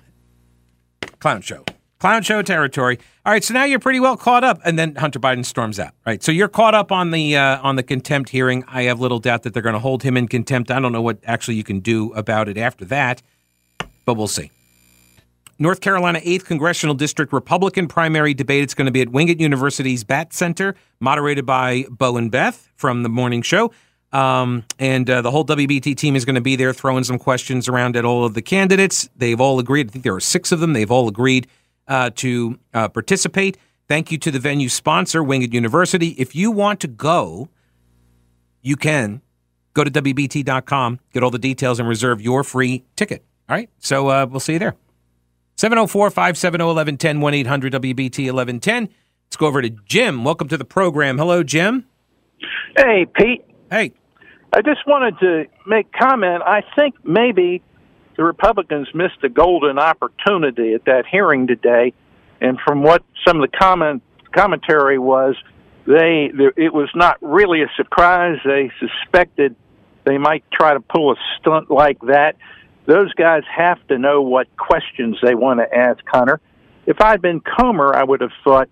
clown 1.20 1.42
show, 1.42 1.64
clown 2.00 2.22
show 2.22 2.42
territory. 2.42 2.98
All 3.24 3.32
right, 3.32 3.42
so 3.44 3.54
now 3.54 3.64
you're 3.64 3.78
pretty 3.78 4.00
well 4.00 4.16
caught 4.16 4.44
up, 4.44 4.60
and 4.64 4.78
then 4.78 4.96
Hunter 4.96 5.20
Biden 5.20 5.44
storms 5.44 5.78
out. 5.78 5.92
Right, 6.06 6.22
so 6.22 6.32
you're 6.32 6.48
caught 6.48 6.74
up 6.74 6.90
on 6.90 7.12
the 7.12 7.36
uh, 7.36 7.60
on 7.62 7.76
the 7.76 7.82
contempt 7.82 8.30
hearing. 8.30 8.64
I 8.68 8.82
have 8.82 9.00
little 9.00 9.20
doubt 9.20 9.44
that 9.44 9.54
they're 9.54 9.62
going 9.62 9.74
to 9.74 9.80
hold 9.80 10.02
him 10.02 10.16
in 10.16 10.28
contempt. 10.28 10.70
I 10.70 10.80
don't 10.80 10.92
know 10.92 11.02
what 11.02 11.18
actually 11.24 11.56
you 11.56 11.64
can 11.64 11.80
do 11.80 12.12
about 12.14 12.48
it 12.48 12.58
after 12.58 12.84
that, 12.86 13.22
but 14.04 14.14
we'll 14.14 14.28
see. 14.28 14.50
North 15.60 15.80
Carolina 15.80 16.20
8th 16.20 16.44
Congressional 16.44 16.94
District 16.94 17.32
Republican 17.32 17.88
primary 17.88 18.32
debate. 18.32 18.62
It's 18.62 18.74
going 18.74 18.86
to 18.86 18.92
be 18.92 19.00
at 19.00 19.08
Wingate 19.08 19.40
University's 19.40 20.04
Batte 20.04 20.32
Center, 20.32 20.76
moderated 21.00 21.46
by 21.46 21.84
Bo 21.90 22.16
and 22.16 22.30
Beth 22.30 22.70
from 22.76 23.02
the 23.02 23.08
morning 23.08 23.42
show. 23.42 23.72
Um, 24.12 24.64
and 24.78 25.08
uh, 25.08 25.22
the 25.22 25.30
whole 25.30 25.44
WBT 25.44 25.96
team 25.96 26.16
is 26.16 26.24
going 26.24 26.34
to 26.34 26.40
be 26.40 26.56
there 26.56 26.72
throwing 26.72 27.04
some 27.04 27.18
questions 27.18 27.68
around 27.68 27.96
at 27.96 28.04
all 28.04 28.24
of 28.24 28.34
the 28.34 28.42
candidates. 28.42 29.08
They've 29.16 29.40
all 29.40 29.58
agreed. 29.58 29.88
I 29.88 29.92
think 29.92 30.04
there 30.04 30.14
are 30.14 30.20
six 30.20 30.50
of 30.50 30.60
them. 30.60 30.72
They've 30.72 30.90
all 30.90 31.08
agreed 31.08 31.46
uh, 31.86 32.10
to 32.16 32.58
uh, 32.72 32.88
participate. 32.88 33.58
Thank 33.86 34.10
you 34.10 34.18
to 34.18 34.30
the 34.30 34.38
venue 34.38 34.68
sponsor, 34.68 35.22
Wingate 35.22 35.52
University. 35.52 36.08
If 36.18 36.34
you 36.34 36.50
want 36.50 36.80
to 36.80 36.88
go, 36.88 37.48
you 38.62 38.76
can 38.76 39.22
go 39.74 39.84
to 39.84 39.90
WBT.com, 39.90 41.00
get 41.12 41.22
all 41.22 41.30
the 41.30 41.38
details, 41.38 41.78
and 41.78 41.88
reserve 41.88 42.20
your 42.20 42.44
free 42.44 42.84
ticket. 42.96 43.24
All 43.48 43.56
right. 43.56 43.70
So 43.78 44.08
uh, 44.08 44.26
we'll 44.28 44.40
see 44.40 44.54
you 44.54 44.58
there. 44.58 44.74
704 45.56 46.10
570 46.10 46.64
1110 46.64 47.20
1 47.20 47.34
800 47.34 47.72
WBT 47.72 48.18
1110. 48.26 48.88
Let's 49.26 49.36
go 49.36 49.46
over 49.46 49.60
to 49.62 49.70
Jim. 49.70 50.24
Welcome 50.24 50.48
to 50.48 50.56
the 50.56 50.64
program. 50.64 51.18
Hello, 51.18 51.42
Jim. 51.42 51.84
Hey, 52.76 53.06
Pete. 53.14 53.47
Hey. 53.70 53.92
I 54.52 54.62
just 54.62 54.86
wanted 54.86 55.18
to 55.20 55.44
make 55.66 55.92
comment. 55.92 56.42
I 56.42 56.62
think 56.74 56.94
maybe 57.04 57.62
the 58.16 58.24
Republicans 58.24 58.88
missed 58.94 59.22
a 59.22 59.28
golden 59.28 59.78
opportunity 59.78 60.72
at 60.72 60.84
that 60.86 61.04
hearing 61.10 61.46
today, 61.46 61.92
and 62.40 62.58
from 62.66 62.82
what 62.82 63.02
some 63.26 63.40
of 63.40 63.50
the 63.50 63.56
comment 63.56 64.02
commentary 64.34 64.98
was, 64.98 65.36
they 65.86 66.30
it 66.56 66.72
was 66.72 66.88
not 66.94 67.18
really 67.20 67.62
a 67.62 67.70
surprise. 67.76 68.38
They 68.44 68.70
suspected 68.80 69.54
they 70.04 70.18
might 70.18 70.44
try 70.50 70.72
to 70.72 70.80
pull 70.80 71.12
a 71.12 71.16
stunt 71.38 71.70
like 71.70 72.00
that. 72.02 72.36
Those 72.86 73.12
guys 73.14 73.42
have 73.54 73.86
to 73.88 73.98
know 73.98 74.22
what 74.22 74.48
questions 74.56 75.18
they 75.22 75.34
want 75.34 75.60
to 75.60 75.74
ask 75.76 76.00
Hunter. 76.06 76.40
If 76.86 77.02
I'd 77.02 77.20
been 77.20 77.40
Comer, 77.40 77.94
I 77.94 78.02
would 78.02 78.22
have 78.22 78.32
thought 78.42 78.70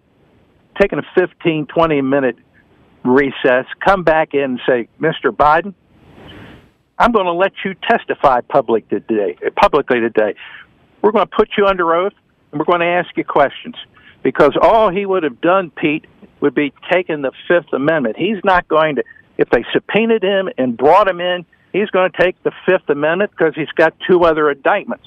taking 0.80 0.98
a 0.98 1.02
15, 1.14 1.66
20 1.66 2.00
minute 2.00 2.36
recess, 3.08 3.66
come 3.84 4.04
back 4.04 4.34
in 4.34 4.42
and 4.42 4.60
say, 4.66 4.88
Mr. 5.00 5.30
Biden, 5.30 5.74
I'm 6.98 7.12
going 7.12 7.26
to 7.26 7.32
let 7.32 7.52
you 7.64 7.74
testify 7.74 8.40
public 8.40 8.88
today, 8.88 9.36
publicly 9.56 10.00
today. 10.00 10.34
We're 11.02 11.12
going 11.12 11.26
to 11.26 11.36
put 11.36 11.50
you 11.58 11.66
under 11.66 11.94
oath 11.94 12.14
and 12.50 12.58
we're 12.58 12.64
going 12.64 12.80
to 12.80 12.86
ask 12.86 13.16
you 13.16 13.24
questions. 13.24 13.76
Because 14.22 14.56
all 14.60 14.90
he 14.90 15.06
would 15.06 15.22
have 15.22 15.40
done, 15.40 15.70
Pete, 15.70 16.06
would 16.40 16.54
be 16.54 16.72
taking 16.90 17.22
the 17.22 17.32
Fifth 17.46 17.72
Amendment. 17.72 18.16
He's 18.16 18.42
not 18.44 18.66
going 18.66 18.96
to, 18.96 19.04
if 19.38 19.48
they 19.50 19.64
subpoenaed 19.72 20.22
him 20.22 20.48
and 20.58 20.76
brought 20.76 21.06
him 21.06 21.20
in, 21.20 21.44
he's 21.72 21.90
going 21.90 22.10
to 22.10 22.18
take 22.18 22.42
the 22.42 22.52
Fifth 22.64 22.88
Amendment 22.88 23.30
because 23.30 23.54
he's 23.54 23.70
got 23.76 23.94
two 24.08 24.24
other 24.24 24.50
indictments. 24.50 25.06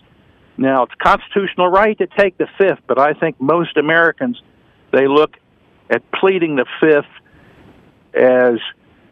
Now, 0.57 0.83
it's 0.83 0.93
constitutional 1.01 1.69
right 1.69 1.97
to 1.97 2.07
take 2.07 2.37
the 2.37 2.47
Fifth, 2.57 2.79
but 2.87 2.99
I 2.99 3.13
think 3.13 3.41
most 3.41 3.77
Americans, 3.77 4.41
they 4.91 5.07
look 5.07 5.31
at 5.89 6.03
pleading 6.11 6.55
the 6.55 6.65
Fifth 6.79 7.09
as 8.13 8.59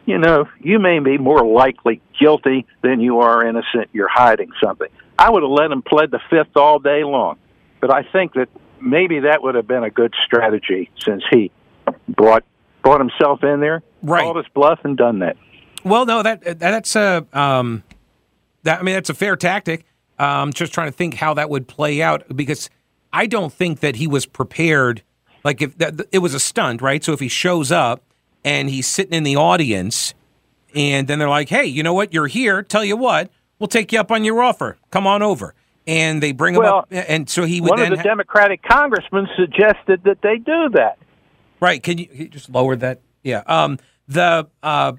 you 0.06 0.16
know, 0.16 0.48
you 0.58 0.78
may 0.78 0.98
be 1.00 1.18
more 1.18 1.46
likely 1.46 2.00
guilty 2.18 2.66
than 2.82 2.98
you 3.00 3.20
are 3.20 3.46
innocent. 3.46 3.90
You're 3.92 4.08
hiding 4.08 4.50
something. 4.62 4.88
I 5.18 5.28
would 5.28 5.42
have 5.42 5.50
let 5.50 5.70
him 5.70 5.82
plead 5.82 6.10
the 6.10 6.20
fifth 6.30 6.56
all 6.56 6.78
day 6.78 7.04
long, 7.04 7.36
but 7.80 7.92
I 7.92 8.04
think 8.04 8.32
that 8.32 8.48
maybe 8.80 9.20
that 9.20 9.42
would 9.42 9.54
have 9.54 9.66
been 9.66 9.84
a 9.84 9.90
good 9.90 10.14
strategy 10.24 10.90
since 11.04 11.22
he 11.30 11.50
brought 12.08 12.44
brought 12.82 13.00
himself 13.00 13.42
in 13.42 13.60
there, 13.60 13.82
right. 14.02 14.22
called 14.22 14.36
his 14.38 14.46
bluff, 14.54 14.80
and 14.82 14.96
done 14.96 15.18
that. 15.18 15.36
Well, 15.84 16.06
no, 16.06 16.22
that 16.22 16.58
that's 16.58 16.96
a 16.96 17.26
um, 17.34 17.82
that 18.62 18.80
I 18.80 18.82
mean 18.82 18.94
that's 18.94 19.10
a 19.10 19.14
fair 19.14 19.36
tactic. 19.36 19.84
Um, 20.18 20.54
just 20.54 20.72
trying 20.72 20.88
to 20.88 20.96
think 20.96 21.14
how 21.14 21.34
that 21.34 21.50
would 21.50 21.68
play 21.68 22.00
out 22.00 22.24
because 22.34 22.70
I 23.12 23.26
don't 23.26 23.52
think 23.52 23.80
that 23.80 23.96
he 23.96 24.06
was 24.06 24.26
prepared. 24.26 25.02
Like 25.44 25.62
if 25.62 25.76
that, 25.78 26.00
it 26.12 26.18
was 26.18 26.34
a 26.34 26.40
stunt, 26.40 26.80
right? 26.82 27.04
So 27.04 27.12
if 27.12 27.20
he 27.20 27.28
shows 27.28 27.70
up 27.70 28.02
and 28.44 28.70
he's 28.70 28.86
sitting 28.86 29.12
in 29.12 29.22
the 29.22 29.36
audience, 29.36 30.14
and 30.74 31.08
then 31.08 31.18
they're 31.18 31.28
like, 31.28 31.48
"Hey, 31.48 31.64
you 31.66 31.82
know 31.82 31.94
what? 31.94 32.12
You're 32.12 32.26
here. 32.26 32.62
Tell 32.62 32.84
you 32.84 32.96
what, 32.96 33.30
we'll 33.58 33.68
take 33.68 33.92
you 33.92 34.00
up 34.00 34.10
on 34.10 34.24
your 34.24 34.42
offer. 34.42 34.76
Come 34.90 35.06
on 35.06 35.22
over." 35.22 35.54
And 35.86 36.22
they 36.22 36.32
bring 36.32 36.54
him 36.54 36.62
well, 36.62 36.78
up, 36.80 36.88
and 36.90 37.30
so 37.30 37.44
he 37.44 37.60
would. 37.60 37.70
One 37.70 37.80
of 37.80 37.90
the 37.90 37.96
ha- 37.96 38.02
Democratic 38.02 38.62
congressmen 38.62 39.26
suggested 39.36 40.02
that 40.04 40.20
they 40.22 40.36
do 40.36 40.68
that. 40.74 40.98
Right? 41.60 41.82
Can 41.82 41.98
you, 41.98 42.06
can 42.06 42.16
you 42.16 42.28
just 42.28 42.50
lower 42.50 42.76
that? 42.76 43.00
Yeah. 43.22 43.42
Um. 43.46 43.78
The. 44.06 44.48
Uh. 44.62 44.92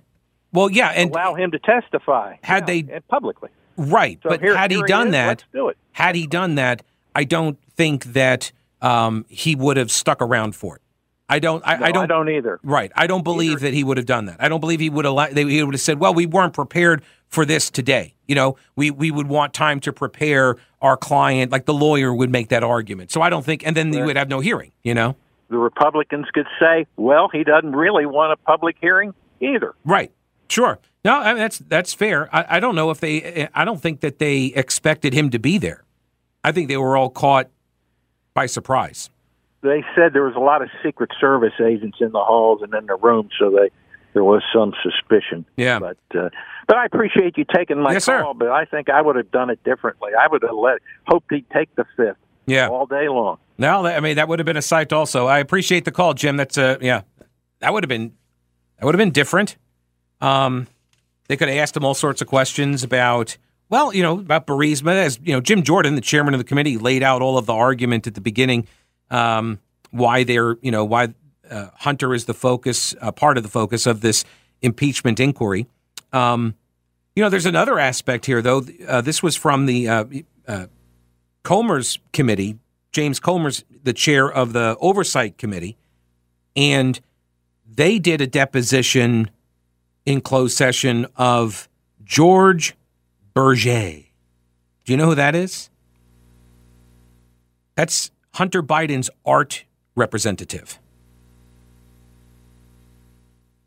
Well, 0.52 0.72
yeah, 0.72 0.90
and 0.90 1.12
allow 1.12 1.36
him 1.36 1.52
to 1.52 1.60
testify. 1.60 2.38
Had 2.42 2.68
yeah, 2.68 2.82
they 2.88 3.00
publicly? 3.08 3.50
Right, 3.80 4.20
so 4.22 4.30
but 4.30 4.42
here, 4.42 4.58
had 4.58 4.72
he 4.72 4.78
here 4.78 4.88
done 4.88 5.08
is. 5.08 5.14
that, 5.14 5.46
do 5.54 5.70
it. 5.70 5.78
had 5.94 6.14
he 6.14 6.28
done 6.28 6.56
that, 6.56 6.84
I 7.16 7.24
don't 7.24 7.58
think 7.78 8.04
that 8.06 8.52
um, 8.82 9.26
he 9.30 9.56
would 9.56 9.78
have 9.78 9.90
stuck 9.90 10.22
around 10.22 10.54
for 10.54 10.76
it. 10.76 10.82
I 11.30 11.38
don't. 11.38 11.62
I, 11.66 11.78
no, 11.78 11.86
I 11.86 11.92
don't. 11.92 12.04
I 12.04 12.08
don't 12.08 12.30
either. 12.30 12.60
Right. 12.64 12.92
I 12.96 13.06
don't 13.06 13.24
believe 13.24 13.52
either. 13.52 13.60
that 13.62 13.74
he 13.74 13.84
would 13.84 13.98
have 13.98 14.08
done 14.08 14.26
that. 14.26 14.38
I 14.40 14.50
don't 14.50 14.60
believe 14.60 14.80
he 14.80 14.90
would 14.90 15.06
have. 15.06 15.38
He 15.38 15.64
would 15.64 15.76
have 15.76 15.82
said, 15.82 16.00
"Well, 16.00 16.14
we 16.14 16.26
weren't 16.26 16.54
prepared 16.54 17.04
for 17.28 17.46
this 17.46 17.70
today." 17.70 18.16
You 18.28 18.34
know, 18.34 18.58
we 18.76 18.90
we 18.90 19.12
would 19.12 19.28
want 19.28 19.54
time 19.54 19.80
to 19.82 19.94
prepare 19.94 20.56
our 20.82 20.98
client. 20.98 21.52
Like 21.52 21.66
the 21.66 21.74
lawyer 21.74 22.14
would 22.14 22.32
make 22.32 22.50
that 22.50 22.64
argument. 22.64 23.12
So 23.12 23.22
I 23.22 23.30
don't 23.30 23.46
think, 23.46 23.66
and 23.66 23.78
then 23.78 23.92
right. 23.92 24.00
you 24.00 24.06
would 24.06 24.18
have 24.18 24.28
no 24.28 24.40
hearing. 24.40 24.72
You 24.82 24.96
know, 24.96 25.16
the 25.50 25.60
Republicans 25.60 26.26
could 26.34 26.48
say, 26.60 26.88
"Well, 26.98 27.30
he 27.32 27.44
doesn't 27.44 27.76
really 27.76 28.08
want 28.08 28.34
a 28.34 28.38
public 28.38 28.78
hearing 28.82 29.14
either." 29.40 29.76
Right. 29.86 30.12
Sure. 30.50 30.80
No, 31.06 31.20
I 31.20 31.34
mean, 31.34 31.38
that's 31.38 31.60
that's 31.60 31.94
fair. 31.94 32.28
I, 32.36 32.58
I 32.58 32.60
don't 32.60 32.76
know 32.76 32.90
if 32.90 33.00
they. 33.00 33.48
I 33.54 33.66
don't 33.66 33.80
think 33.80 34.00
that 34.00 34.18
they 34.18 34.46
expected 34.46 35.14
him 35.14 35.30
to 35.30 35.38
be 35.38 35.60
there. 35.60 35.84
I 36.44 36.52
think 36.52 36.70
they 36.70 36.78
were 36.78 36.98
all 36.98 37.10
caught 37.10 37.50
by 38.34 38.48
surprise 38.48 39.12
they 39.62 39.84
said 39.96 40.14
there 40.14 40.24
was 40.24 40.36
a 40.36 40.40
lot 40.40 40.62
of 40.62 40.70
Secret 40.84 41.12
Service 41.20 41.54
agents 41.60 41.98
in 42.00 42.12
the 42.12 42.20
halls 42.20 42.62
and 42.62 42.74
in 42.74 42.86
the 42.86 42.96
room, 42.96 43.30
so 43.38 43.50
they 43.50 43.70
there 44.14 44.24
was 44.24 44.42
some 44.54 44.74
suspicion. 44.82 45.46
Yeah, 45.58 45.80
but 45.80 45.98
uh, 46.18 46.30
but 46.68 46.78
I 46.78 46.86
appreciate 46.86 47.38
you 47.38 47.46
taking 47.54 47.82
my 47.82 47.94
yes, 47.94 48.06
call. 48.06 48.34
Sir. 48.34 48.38
But 48.38 48.50
I 48.50 48.66
think 48.66 48.90
I 48.90 49.02
would 49.02 49.16
have 49.16 49.32
done 49.32 49.50
it 49.50 49.64
differently. 49.64 50.12
I 50.20 50.28
would 50.28 50.42
have 50.42 50.56
let 50.56 50.80
hoped 51.08 51.32
he'd 51.32 51.50
take 51.52 51.74
the 51.76 51.86
fifth. 51.96 52.18
Yeah, 52.46 52.70
all 52.70 52.86
day 52.86 53.10
long. 53.10 53.38
No, 53.58 53.86
I 53.86 54.00
mean 54.00 54.16
that 54.16 54.28
would 54.28 54.40
have 54.40 54.46
been 54.46 54.58
a 54.58 54.62
sight. 54.62 54.92
Also, 54.94 55.28
I 55.28 55.40
appreciate 55.40 55.86
the 55.86 55.92
call, 55.92 56.14
Jim. 56.14 56.38
That's 56.38 56.58
uh, 56.58 56.78
yeah, 56.82 57.02
that 57.60 57.74
would 57.74 57.84
have 57.84 57.90
been 57.90 58.14
that 58.78 58.86
would 58.86 58.96
have 58.96 59.00
been 59.00 59.12
different. 59.12 59.58
Um, 60.22 60.68
they 61.28 61.38
could 61.38 61.50
have 61.50 61.58
asked 61.58 61.78
him 61.78 61.86
all 61.86 61.94
sorts 61.94 62.22
of 62.22 62.28
questions 62.28 62.84
about. 62.84 63.38
Well, 63.72 63.94
you 63.94 64.02
know, 64.02 64.18
about 64.18 64.48
Burisma, 64.48 64.96
as 64.96 65.20
you 65.22 65.32
know, 65.32 65.42
Jim 65.42 65.62
Jordan, 65.62 65.94
the 65.94 66.02
chairman 66.02 66.34
of 66.34 66.40
the 66.40 66.44
committee, 66.44 66.80
laid 66.80 67.04
out 67.04 67.22
all 67.22 67.38
of 67.38 67.46
the 67.46 67.54
argument 67.54 68.08
at 68.08 68.16
the 68.16 68.22
beginning 68.22 68.68
um, 69.12 69.60
why 69.92 70.24
they're, 70.24 70.58
you 70.62 70.72
know, 70.72 70.86
why 70.86 71.14
uh, 71.50 71.68
Hunter 71.76 72.14
is 72.14 72.26
the 72.26 72.34
focus, 72.34 72.96
uh, 73.02 73.12
part 73.12 73.38
of 73.38 73.44
the 73.44 73.50
focus 73.50 73.86
of 73.86 74.02
this 74.02 74.24
impeachment 74.62 75.20
inquiry. 75.20 75.68
Um, 76.14 76.56
you 77.16 77.24
know, 77.24 77.30
there's 77.30 77.46
another 77.46 77.80
aspect 77.80 78.26
here, 78.26 78.42
though. 78.42 78.64
Uh, 78.88 79.02
this 79.02 79.24
was 79.24 79.36
from 79.36 79.66
the 79.66 79.90
uh, 79.90 80.06
uh, 80.48 80.68
Comer's 81.44 82.00
committee. 82.14 82.58
James 82.92 83.20
Comer's 83.20 83.64
the 83.84 83.94
chair 83.94 84.32
of 84.32 84.54
the 84.54 84.76
oversight 84.80 85.38
committee, 85.38 85.78
and 86.56 87.00
they 87.68 88.00
did 88.00 88.20
a 88.22 88.28
deposition 88.28 89.30
in 90.06 90.22
closed 90.22 90.58
session 90.58 91.06
of 91.16 91.70
George 92.04 92.76
Berger. 93.34 94.04
Do 94.86 94.94
you 94.94 94.98
know 94.98 95.06
who 95.06 95.16
that 95.16 95.36
is? 95.36 95.70
That's 97.76 98.12
Hunter 98.34 98.64
Biden's 98.64 99.10
art 99.26 99.66
representative. 99.96 100.80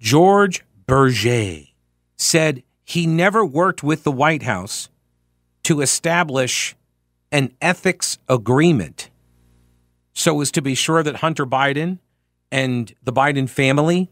George 0.00 0.64
Berger 0.86 1.64
said 2.16 2.62
he 2.84 3.06
never 3.06 3.44
worked 3.44 3.82
with 3.82 4.04
the 4.04 4.12
White 4.12 4.42
House 4.42 4.88
to 5.62 5.80
establish 5.80 6.74
an 7.30 7.52
ethics 7.60 8.18
agreement 8.28 9.10
so 10.12 10.40
as 10.40 10.50
to 10.52 10.60
be 10.60 10.74
sure 10.74 11.02
that 11.02 11.16
Hunter 11.16 11.46
Biden 11.46 11.98
and 12.50 12.94
the 13.02 13.12
Biden 13.12 13.48
family 13.48 14.10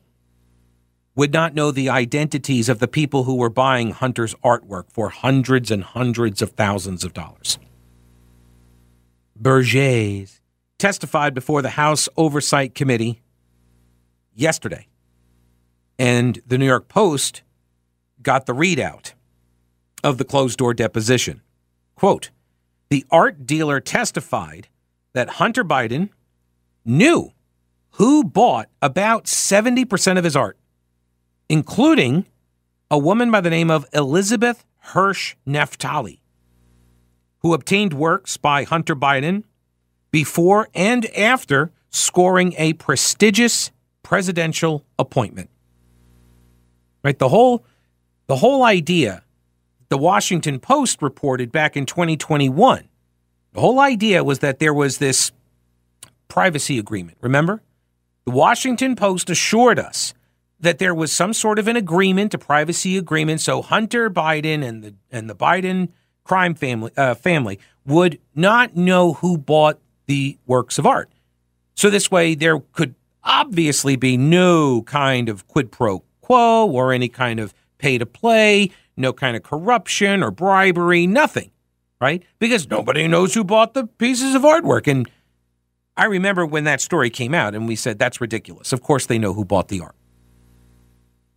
would 1.15 1.33
not 1.33 1.55
know 1.55 1.71
the 1.71 1.91
identities 1.91 2.69
of 2.69 2.79
the 2.79 2.89
people 2.89 3.25
who 3.25 3.35
were 3.35 3.51
buying 3.51 3.91
Hunter's 3.91 4.35
artwork 4.37 4.85
for 4.91 5.11
hundreds 5.11 5.71
and 5.71 5.85
hundreds 5.85 6.41
of 6.41 6.53
thousands 6.53 7.05
of 7.05 7.13
dollars. 7.13 7.59
Berger's 9.37 10.39
testified 10.81 11.35
before 11.35 11.62
the 11.62 11.71
House 11.71 12.09
Oversight 12.16 12.75
Committee 12.75 13.21
yesterday. 14.35 14.88
And 15.99 16.40
the 16.47 16.59
New 16.59 16.66
York 16.66 16.88
Post 16.88 17.43
got 18.23 18.47
the 18.47 18.55
readout 18.55 19.12
of 20.03 20.19
the 20.19 20.25
closed 20.25 20.59
door 20.59 20.75
deposition. 20.75 21.43
Quote 21.95 22.31
The 22.88 23.05
art 23.11 23.47
dealer 23.47 23.81
testified 23.81 24.69
that 25.12 25.29
Hunter 25.29 25.64
Biden 25.64 26.09
knew 26.85 27.33
who 27.95 28.25
bought 28.25 28.69
about 28.81 29.25
70% 29.25 30.16
of 30.16 30.25
his 30.25 30.37
art, 30.37 30.59
including 31.49 32.27
a 32.90 32.99
woman 32.99 33.31
by 33.31 33.40
the 33.40 33.51
name 33.51 33.71
of 33.71 33.85
Elizabeth 33.93 34.64
Hirsch 34.79 35.35
Naftali, 35.47 36.21
who 37.40 37.53
obtained 37.53 37.93
works 37.93 38.37
by 38.37 38.64
Hunter 38.64 38.97
Biden 38.97 39.45
before 40.11 40.68
and 40.75 41.07
after 41.16 41.70
scoring 41.90 42.55
a 42.57 42.73
prestigious 42.75 43.70
presidential 44.03 44.85
appointment. 44.99 45.51
Right? 47.03 47.18
The 47.18 47.29
whole 47.29 47.64
the 48.27 48.37
whole 48.37 48.62
idea 48.62 49.25
the 49.88 49.99
Washington 49.99 50.61
Post 50.61 51.03
reported 51.03 51.51
back 51.51 51.77
in 51.77 51.85
2021. 51.85 52.88
The 53.53 53.61
whole 53.61 53.81
idea 53.81 54.23
was 54.23 54.38
that 54.38 54.61
there 54.61 54.73
was 54.73 54.99
this 54.99 55.33
privacy 56.29 56.79
agreement, 56.79 57.18
remember? 57.20 57.61
The 58.25 58.31
Washington 58.31 58.94
Post 58.94 59.29
assured 59.29 59.81
us 59.81 60.14
that 60.61 60.79
there 60.79 60.94
was 60.94 61.11
some 61.11 61.33
sort 61.33 61.59
of 61.59 61.66
an 61.66 61.75
agreement, 61.75 62.35
a 62.35 62.38
privacy 62.38 62.96
agreement, 62.96 63.40
so 63.40 63.62
Hunter 63.62 64.09
Biden 64.09 64.62
and 64.62 64.85
the 64.85 64.94
and 65.11 65.29
the 65.29 65.35
Biden 65.35 65.88
crime 66.23 66.55
family 66.55 66.92
uh, 66.96 67.14
family 67.14 67.59
would 67.85 68.20
not 68.35 68.77
know 68.77 69.14
who 69.14 69.37
bought 69.37 69.81
the 70.11 70.37
works 70.44 70.77
of 70.77 70.87
art. 70.87 71.09
So 71.77 71.88
this 71.88 72.11
way, 72.11 72.35
there 72.35 72.59
could 72.59 72.96
obviously 73.23 73.94
be 73.94 74.16
no 74.16 74.83
kind 74.83 75.29
of 75.29 75.46
quid 75.46 75.70
pro 75.70 76.03
quo 76.20 76.68
or 76.68 76.92
any 76.92 77.09
kind 77.09 77.38
of 77.38 77.55
pay 77.79 77.96
to 77.96 78.05
play, 78.07 78.73
no 78.96 79.12
kind 79.12 79.37
of 79.37 79.44
corruption 79.44 80.25
or 80.25 80.33
bribery, 80.33 81.07
nothing, 81.07 81.53
right? 82.01 82.25
Because 82.40 82.68
nobody 82.68 83.07
knows 83.07 83.35
who 83.35 83.44
bought 83.44 83.75
the 83.75 83.87
pieces 83.87 84.35
of 84.35 84.42
artwork. 84.42 84.88
And 84.88 85.09
I 85.96 86.07
remember 86.07 86.44
when 86.44 86.64
that 86.64 86.81
story 86.81 87.09
came 87.09 87.33
out, 87.33 87.55
and 87.55 87.68
we 87.68 87.77
said 87.77 87.96
that's 87.96 88.20
ridiculous. 88.20 88.73
Of 88.73 88.83
course, 88.83 89.07
they 89.07 89.18
know 89.18 89.33
who 89.33 89.44
bought 89.44 89.68
the 89.68 89.81
art. 89.81 89.94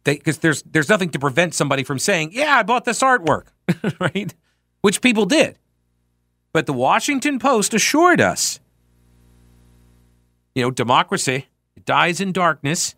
Because 0.04 0.40
there's 0.40 0.64
there's 0.64 0.90
nothing 0.90 1.12
to 1.12 1.20
prevent 1.20 1.54
somebody 1.54 1.84
from 1.84 2.00
saying, 2.00 2.32
"Yeah, 2.34 2.58
I 2.58 2.64
bought 2.64 2.86
this 2.86 3.02
artwork," 3.02 3.50
right? 4.00 4.34
Which 4.82 5.00
people 5.00 5.26
did. 5.26 5.60
But 6.54 6.66
the 6.66 6.74
Washington 6.74 7.40
Post 7.40 7.74
assured 7.74 8.20
us, 8.20 8.60
you 10.56 10.64
know, 10.64 10.72
democracy 10.72 11.48
it 11.76 11.86
dies 11.86 12.22
in 12.22 12.32
darkness. 12.32 12.96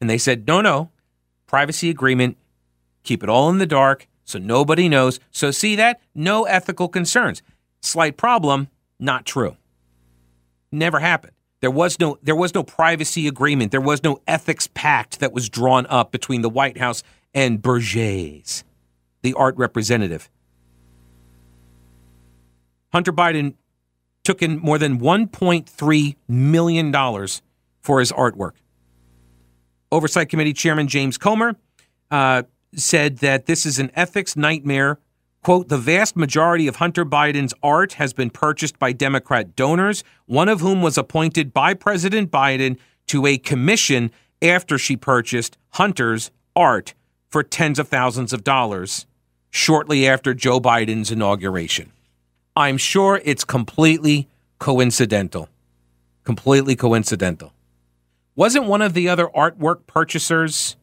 And 0.00 0.08
they 0.08 0.18
said, 0.18 0.46
no, 0.46 0.60
no, 0.60 0.90
privacy 1.46 1.90
agreement, 1.90 2.36
keep 3.02 3.22
it 3.22 3.28
all 3.28 3.50
in 3.50 3.58
the 3.58 3.66
dark 3.66 4.06
so 4.30 4.38
nobody 4.38 4.88
knows. 4.88 5.18
So, 5.32 5.50
see 5.50 5.74
that? 5.76 6.00
No 6.14 6.44
ethical 6.44 6.88
concerns. 6.88 7.42
Slight 7.82 8.16
problem, 8.16 8.68
not 8.98 9.26
true. 9.26 9.56
Never 10.70 11.00
happened. 11.00 11.32
There 11.60 11.70
was 11.70 11.98
no 11.98 12.16
there 12.22 12.36
was 12.36 12.54
no 12.54 12.62
privacy 12.62 13.26
agreement. 13.26 13.72
There 13.72 13.80
was 13.80 14.02
no 14.04 14.20
ethics 14.26 14.68
pact 14.72 15.18
that 15.18 15.32
was 15.32 15.48
drawn 15.48 15.84
up 15.86 16.12
between 16.12 16.42
the 16.42 16.48
White 16.48 16.78
House 16.78 17.02
and 17.34 17.60
Burgess, 17.60 18.64
the 19.22 19.34
art 19.34 19.56
representative. 19.56 20.30
Hunter 22.92 23.12
Biden 23.12 23.54
took 24.30 24.42
in 24.42 24.60
more 24.60 24.78
than 24.78 25.00
$1.3 25.00 26.16
million 26.28 26.92
for 27.80 27.98
his 27.98 28.12
artwork. 28.12 28.52
Oversight 29.90 30.28
Committee 30.28 30.52
Chairman 30.52 30.86
James 30.86 31.18
Comer 31.18 31.56
uh, 32.12 32.44
said 32.72 33.18
that 33.18 33.46
this 33.46 33.66
is 33.66 33.80
an 33.80 33.90
ethics 33.96 34.36
nightmare. 34.36 35.00
Quote, 35.42 35.68
the 35.68 35.78
vast 35.78 36.16
majority 36.16 36.68
of 36.68 36.76
Hunter 36.76 37.04
Biden's 37.04 37.52
art 37.60 37.94
has 37.94 38.12
been 38.12 38.30
purchased 38.30 38.78
by 38.78 38.92
Democrat 38.92 39.56
donors, 39.56 40.04
one 40.26 40.48
of 40.48 40.60
whom 40.60 40.80
was 40.80 40.96
appointed 40.96 41.52
by 41.52 41.74
President 41.74 42.30
Biden 42.30 42.78
to 43.08 43.26
a 43.26 43.36
commission 43.36 44.12
after 44.40 44.78
she 44.78 44.96
purchased 44.96 45.58
Hunter's 45.70 46.30
art 46.54 46.94
for 47.28 47.42
tens 47.42 47.80
of 47.80 47.88
thousands 47.88 48.32
of 48.32 48.44
dollars 48.44 49.06
shortly 49.50 50.06
after 50.06 50.34
Joe 50.34 50.60
Biden's 50.60 51.10
inauguration. 51.10 51.90
I'm 52.56 52.76
sure 52.76 53.20
it's 53.24 53.44
completely 53.44 54.28
coincidental. 54.58 55.48
Completely 56.24 56.76
coincidental. 56.76 57.52
Wasn't 58.36 58.66
one 58.66 58.82
of 58.82 58.94
the 58.94 59.08
other 59.08 59.26
artwork 59.26 59.86
purchasers, 59.86 60.76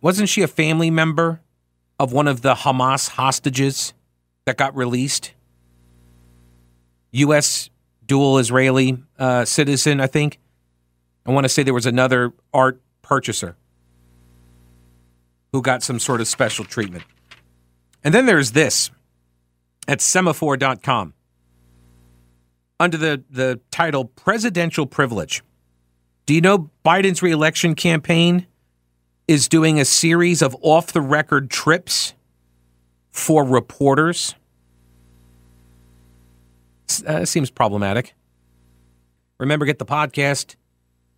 wasn't 0.00 0.28
she 0.28 0.42
a 0.42 0.48
family 0.48 0.90
member 0.90 1.40
of 1.98 2.12
one 2.12 2.28
of 2.28 2.42
the 2.42 2.54
Hamas 2.54 3.08
hostages 3.10 3.94
that 4.44 4.56
got 4.56 4.76
released? 4.76 5.32
U.S. 7.12 7.70
dual 8.04 8.38
Israeli 8.38 8.98
uh, 9.18 9.44
citizen, 9.44 10.00
I 10.00 10.06
think. 10.06 10.38
I 11.24 11.30
want 11.30 11.44
to 11.44 11.48
say 11.48 11.62
there 11.62 11.72
was 11.72 11.86
another 11.86 12.34
art 12.52 12.82
purchaser 13.00 13.56
who 15.52 15.62
got 15.62 15.82
some 15.82 15.98
sort 15.98 16.20
of 16.20 16.28
special 16.28 16.64
treatment. 16.64 17.04
And 18.02 18.12
then 18.12 18.26
there's 18.26 18.52
this 18.52 18.90
at 19.86 19.98
semafor.com 19.98 21.14
under 22.80 22.96
the, 22.96 23.22
the 23.30 23.60
title 23.70 24.04
Presidential 24.04 24.86
Privilege. 24.86 25.42
Do 26.26 26.34
you 26.34 26.40
know 26.40 26.70
Biden's 26.84 27.22
reelection 27.22 27.74
campaign 27.74 28.46
is 29.28 29.48
doing 29.48 29.78
a 29.78 29.84
series 29.84 30.42
of 30.42 30.56
off 30.60 30.92
the 30.92 31.00
record 31.00 31.50
trips 31.50 32.14
for 33.10 33.44
reporters? 33.44 34.34
Uh, 37.06 37.24
seems 37.24 37.50
problematic. 37.50 38.14
Remember, 39.38 39.64
get 39.64 39.78
the 39.78 39.86
podcast. 39.86 40.56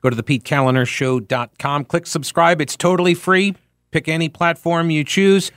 Go 0.02 0.10
to 0.10 0.16
the 0.16 0.22
Pete 0.22 0.44
PeteKaliner 0.44 1.84
Click 1.84 2.06
subscribe. 2.06 2.60
It's 2.60 2.76
totally 2.76 3.14
free. 3.14 3.54
Pick 3.90 4.08
any 4.08 4.28
platform 4.28 4.90
you 4.90 5.04
choose. 5.04 5.50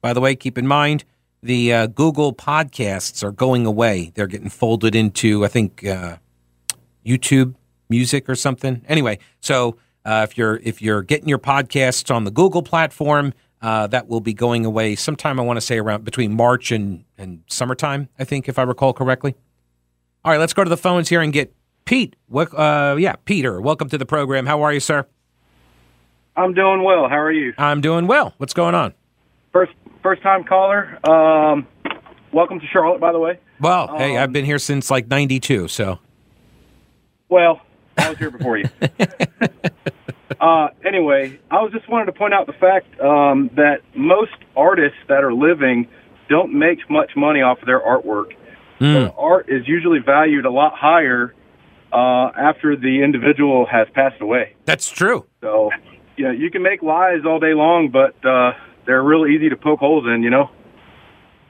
By 0.00 0.12
the 0.12 0.20
way, 0.20 0.36
keep 0.36 0.58
in 0.58 0.66
mind, 0.66 1.04
the 1.42 1.72
uh, 1.72 1.86
Google 1.86 2.34
podcasts 2.34 3.22
are 3.22 3.32
going 3.32 3.66
away. 3.66 4.12
They're 4.14 4.26
getting 4.26 4.50
folded 4.50 4.94
into, 4.94 5.44
I 5.44 5.48
think, 5.48 5.84
uh, 5.84 6.16
YouTube 7.04 7.54
Music 7.88 8.28
or 8.28 8.34
something. 8.34 8.82
Anyway, 8.88 9.18
so 9.40 9.76
uh, 10.04 10.26
if 10.28 10.36
you're 10.36 10.56
if 10.64 10.82
you're 10.82 11.02
getting 11.02 11.28
your 11.28 11.38
podcasts 11.38 12.12
on 12.12 12.24
the 12.24 12.32
Google 12.32 12.62
platform, 12.62 13.32
uh, 13.62 13.86
that 13.86 14.08
will 14.08 14.20
be 14.20 14.34
going 14.34 14.64
away 14.66 14.96
sometime. 14.96 15.38
I 15.38 15.44
want 15.44 15.56
to 15.56 15.60
say 15.60 15.78
around 15.78 16.04
between 16.04 16.34
March 16.34 16.72
and 16.72 17.04
and 17.16 17.42
summertime. 17.46 18.08
I 18.18 18.24
think, 18.24 18.48
if 18.48 18.58
I 18.58 18.62
recall 18.62 18.92
correctly. 18.92 19.36
All 20.24 20.32
right, 20.32 20.40
let's 20.40 20.52
go 20.52 20.64
to 20.64 20.70
the 20.70 20.76
phones 20.76 21.08
here 21.08 21.20
and 21.20 21.32
get 21.32 21.54
Pete. 21.84 22.16
What? 22.26 22.52
Uh, 22.52 22.96
yeah, 22.98 23.14
Peter. 23.24 23.60
Welcome 23.60 23.88
to 23.90 23.98
the 23.98 24.06
program. 24.06 24.46
How 24.46 24.62
are 24.62 24.72
you, 24.72 24.80
sir? 24.80 25.06
I'm 26.36 26.54
doing 26.54 26.82
well. 26.82 27.08
How 27.08 27.18
are 27.18 27.32
you? 27.32 27.54
I'm 27.56 27.80
doing 27.80 28.08
well. 28.08 28.34
What's 28.38 28.52
going 28.52 28.74
on? 28.74 28.94
First 29.52 29.72
first 30.06 30.22
time 30.22 30.44
caller. 30.44 31.00
Um, 31.10 31.66
welcome 32.32 32.60
to 32.60 32.66
Charlotte, 32.72 33.00
by 33.00 33.10
the 33.10 33.18
way. 33.18 33.40
Well, 33.58 33.90
um, 33.90 33.96
hey, 33.96 34.16
I've 34.16 34.32
been 34.32 34.44
here 34.44 34.60
since 34.60 34.88
like 34.88 35.08
'92, 35.08 35.66
so. 35.66 35.98
Well, 37.28 37.60
I 37.98 38.10
was 38.10 38.18
here 38.18 38.30
before 38.30 38.56
you. 38.56 38.66
uh, 40.40 40.68
anyway, 40.84 41.40
I 41.50 41.60
was 41.60 41.72
just 41.72 41.88
wanted 41.88 42.06
to 42.06 42.12
point 42.12 42.34
out 42.34 42.46
the 42.46 42.52
fact 42.52 43.00
um, 43.00 43.50
that 43.56 43.78
most 43.96 44.36
artists 44.56 44.98
that 45.08 45.24
are 45.24 45.34
living 45.34 45.88
don't 46.28 46.56
make 46.56 46.88
much 46.88 47.10
money 47.16 47.42
off 47.42 47.58
of 47.58 47.66
their 47.66 47.80
artwork. 47.80 48.36
Mm. 48.78 49.08
So 49.08 49.14
art 49.18 49.48
is 49.48 49.66
usually 49.66 49.98
valued 49.98 50.46
a 50.46 50.52
lot 50.52 50.72
higher 50.76 51.34
uh, 51.92 52.30
after 52.38 52.76
the 52.76 53.02
individual 53.02 53.66
has 53.66 53.88
passed 53.92 54.20
away. 54.20 54.54
That's 54.66 54.88
true. 54.88 55.26
So, 55.40 55.70
you 56.16 56.26
know, 56.26 56.30
you 56.30 56.48
can 56.52 56.62
make 56.62 56.80
lies 56.80 57.22
all 57.26 57.40
day 57.40 57.54
long, 57.54 57.88
but 57.88 58.14
uh, 58.24 58.52
they're 58.86 59.02
real 59.02 59.26
easy 59.26 59.48
to 59.48 59.56
poke 59.56 59.80
holes 59.80 60.04
in. 60.06 60.22
You 60.22 60.30
know. 60.30 60.50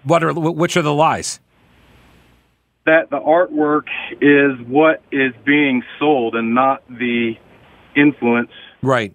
What 0.04 0.22
are 0.22 0.32
which 0.32 0.76
are 0.76 0.82
the 0.82 0.94
lies? 0.94 1.40
that 2.86 3.10
the 3.10 3.18
artwork 3.18 3.88
is 4.20 4.58
what 4.66 5.02
is 5.12 5.32
being 5.44 5.82
sold 5.98 6.34
and 6.34 6.54
not 6.54 6.82
the 6.88 7.34
influence 7.94 8.50
right 8.80 9.14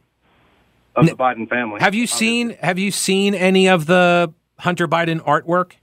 of 0.95 1.05
the 1.05 1.13
Biden 1.13 1.49
family. 1.49 1.79
Have 1.79 1.95
you 1.95 2.03
obviously. 2.03 2.27
seen 2.27 2.49
have 2.61 2.77
you 2.77 2.91
seen 2.91 3.33
any 3.33 3.67
of 3.67 3.87
the 3.87 4.33
Hunter 4.59 4.87
Biden 4.87 5.19
artwork? 5.21 5.73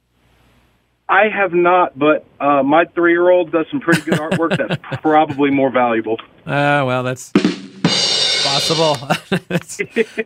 I 1.08 1.30
have 1.30 1.54
not, 1.54 1.98
but 1.98 2.26
uh, 2.38 2.62
my 2.62 2.84
three 2.84 3.12
year 3.12 3.30
old 3.30 3.50
does 3.50 3.64
some 3.70 3.80
pretty 3.80 4.02
good 4.02 4.18
artwork 4.18 4.58
that's 4.58 4.76
probably 5.02 5.50
more 5.50 5.70
valuable. 5.70 6.18
Uh, 6.46 6.84
well, 6.86 7.02
that's 7.02 7.32
possible. 8.48 8.96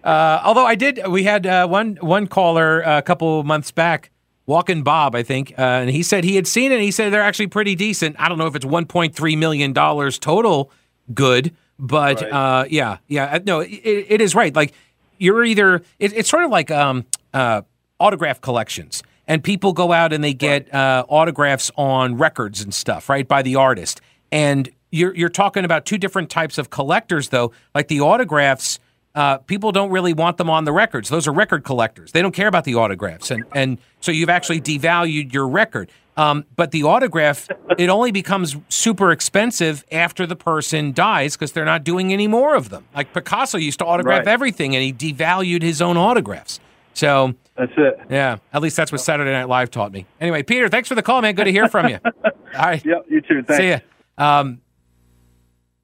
uh, 0.04 0.40
although 0.44 0.66
I 0.66 0.74
did, 0.74 1.06
we 1.08 1.24
had 1.24 1.46
uh, 1.46 1.66
one 1.66 1.96
one 1.96 2.26
caller 2.26 2.80
a 2.80 3.02
couple 3.02 3.42
months 3.44 3.70
back 3.70 4.10
Walking 4.46 4.82
Bob, 4.82 5.14
I 5.14 5.22
think, 5.22 5.52
uh, 5.56 5.62
and 5.62 5.90
he 5.90 6.02
said 6.02 6.24
he 6.24 6.34
had 6.34 6.46
seen 6.46 6.72
it. 6.72 6.80
he 6.80 6.90
said 6.90 7.12
they're 7.12 7.22
actually 7.22 7.46
pretty 7.46 7.74
decent. 7.76 8.16
I 8.18 8.28
don't 8.28 8.38
know 8.38 8.46
if 8.46 8.56
it's 8.56 8.64
1.3 8.64 9.38
million 9.38 9.72
dollars 9.72 10.18
total 10.18 10.70
good, 11.14 11.54
but 11.78 12.20
right. 12.20 12.32
uh, 12.32 12.64
yeah, 12.68 12.98
yeah, 13.06 13.36
uh, 13.36 13.40
no, 13.46 13.60
it, 13.60 13.70
it 13.70 14.20
is 14.20 14.34
right. 14.34 14.54
Like 14.54 14.72
you're 15.18 15.44
either 15.44 15.76
it, 16.00 16.12
it's 16.12 16.28
sort 16.28 16.42
of 16.44 16.50
like 16.50 16.72
um, 16.72 17.06
uh, 17.32 17.62
autograph 18.00 18.40
collections, 18.40 19.04
and 19.28 19.44
people 19.44 19.72
go 19.72 19.92
out 19.92 20.12
and 20.12 20.22
they 20.22 20.34
get. 20.34 20.72
Uh, 20.72 21.04
autographs 21.08 21.70
on 21.76 22.16
records 22.16 22.62
and 22.62 22.74
stuff, 22.74 23.08
right, 23.08 23.28
by 23.28 23.42
the 23.42 23.54
artist, 23.56 24.00
and 24.32 24.70
you're 24.92 25.14
you're 25.16 25.28
talking 25.28 25.64
about 25.64 25.84
two 25.84 25.98
different 25.98 26.30
types 26.30 26.58
of 26.58 26.70
collectors, 26.70 27.30
though. 27.30 27.50
Like 27.74 27.88
the 27.88 28.00
autographs 28.00 28.78
uh, 29.14 29.38
people 29.38 29.72
don't 29.72 29.90
really 29.90 30.12
want 30.12 30.38
them 30.38 30.48
on 30.48 30.64
the 30.64 30.72
records. 30.72 31.08
Those 31.08 31.26
are 31.26 31.32
record 31.32 31.64
collectors. 31.64 32.12
They 32.12 32.22
don't 32.22 32.32
care 32.32 32.48
about 32.48 32.64
the 32.64 32.76
autographs, 32.76 33.30
and 33.30 33.44
and 33.52 33.78
so 34.00 34.12
you've 34.12 34.30
actually 34.30 34.60
devalued 34.60 35.32
your 35.32 35.48
record. 35.48 35.90
Um, 36.16 36.44
but 36.56 36.72
the 36.72 36.82
autograph, 36.82 37.48
it 37.78 37.88
only 37.88 38.12
becomes 38.12 38.56
super 38.68 39.12
expensive 39.12 39.82
after 39.90 40.26
the 40.26 40.36
person 40.36 40.92
dies 40.92 41.36
because 41.36 41.52
they're 41.52 41.64
not 41.64 41.84
doing 41.84 42.12
any 42.12 42.26
more 42.26 42.54
of 42.54 42.68
them. 42.68 42.86
Like 42.94 43.14
Picasso 43.14 43.56
used 43.58 43.78
to 43.78 43.86
autograph 43.86 44.20
right. 44.20 44.28
everything, 44.28 44.74
and 44.74 44.82
he 44.84 44.92
devalued 44.92 45.62
his 45.62 45.82
own 45.82 45.96
autographs. 45.96 46.60
So 46.94 47.34
that's 47.56 47.72
it. 47.76 48.00
Yeah, 48.08 48.38
at 48.52 48.62
least 48.62 48.76
that's 48.76 48.92
what 48.92 49.02
Saturday 49.02 49.30
Night 49.30 49.48
Live 49.48 49.70
taught 49.70 49.92
me. 49.92 50.06
Anyway, 50.20 50.42
Peter, 50.42 50.68
thanks 50.68 50.88
for 50.88 50.94
the 50.94 51.02
call, 51.02 51.20
man. 51.20 51.34
Good 51.34 51.44
to 51.44 51.52
hear 51.52 51.68
from 51.68 51.88
you. 51.88 51.98
All 52.24 52.32
right. 52.58 52.84
Yep, 52.84 53.06
you 53.10 53.20
too. 53.20 53.42
Thanks. 53.42 53.56
See 53.56 53.68
ya. 53.68 53.78
Um, 54.16 54.61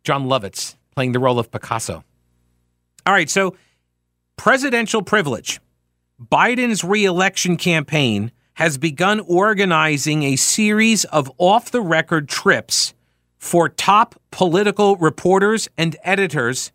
Jon 0.08 0.24
Lovitz 0.24 0.74
playing 0.94 1.12
the 1.12 1.18
role 1.18 1.38
of 1.38 1.50
Picasso. 1.50 2.02
All 3.04 3.12
right, 3.12 3.28
so 3.28 3.54
presidential 4.38 5.02
privilege. 5.02 5.60
Biden's 6.18 6.82
reelection 6.82 7.58
campaign 7.58 8.32
has 8.54 8.78
begun 8.78 9.20
organizing 9.20 10.22
a 10.22 10.36
series 10.36 11.04
of 11.04 11.30
off 11.36 11.70
the 11.70 11.82
record 11.82 12.26
trips 12.26 12.94
for 13.36 13.68
top 13.68 14.18
political 14.30 14.96
reporters 14.96 15.68
and 15.76 15.94
editors 16.02 16.72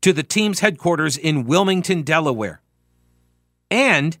to 0.00 0.14
the 0.14 0.22
team's 0.22 0.60
headquarters 0.60 1.18
in 1.18 1.44
Wilmington, 1.44 2.00
Delaware. 2.00 2.62
And 3.70 4.16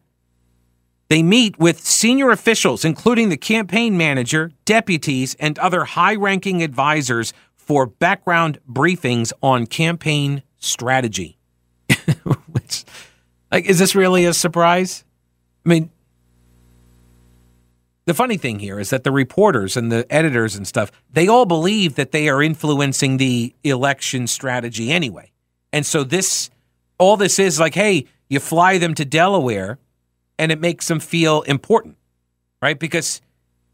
they 1.08 1.22
meet 1.22 1.58
with 1.58 1.80
senior 1.80 2.30
officials, 2.30 2.84
including 2.84 3.30
the 3.30 3.38
campaign 3.38 3.96
manager, 3.96 4.52
deputies, 4.66 5.34
and 5.40 5.58
other 5.58 5.84
high 5.84 6.14
ranking 6.14 6.62
advisors 6.62 7.32
for 7.64 7.86
background 7.86 8.58
briefings 8.70 9.32
on 9.42 9.66
campaign 9.66 10.42
strategy. 10.58 11.38
Which, 12.52 12.84
like, 13.50 13.64
is 13.64 13.78
this 13.78 13.94
really 13.94 14.26
a 14.26 14.34
surprise? 14.34 15.04
I 15.64 15.68
mean, 15.70 15.90
the 18.04 18.14
funny 18.14 18.36
thing 18.36 18.58
here 18.58 18.78
is 18.78 18.90
that 18.90 19.02
the 19.02 19.10
reporters 19.10 19.76
and 19.76 19.90
the 19.90 20.06
editors 20.12 20.56
and 20.56 20.66
stuff, 20.66 20.92
they 21.10 21.26
all 21.26 21.46
believe 21.46 21.94
that 21.94 22.12
they 22.12 22.28
are 22.28 22.42
influencing 22.42 23.16
the 23.16 23.54
election 23.64 24.26
strategy 24.26 24.92
anyway. 24.92 25.32
And 25.72 25.86
so 25.86 26.04
this, 26.04 26.50
all 26.98 27.16
this 27.16 27.38
is 27.38 27.58
like, 27.58 27.74
hey, 27.74 28.06
you 28.28 28.40
fly 28.40 28.76
them 28.76 28.94
to 28.94 29.06
Delaware 29.06 29.78
and 30.38 30.52
it 30.52 30.60
makes 30.60 30.88
them 30.88 31.00
feel 31.00 31.42
important, 31.42 31.96
right? 32.60 32.78
Because 32.78 33.22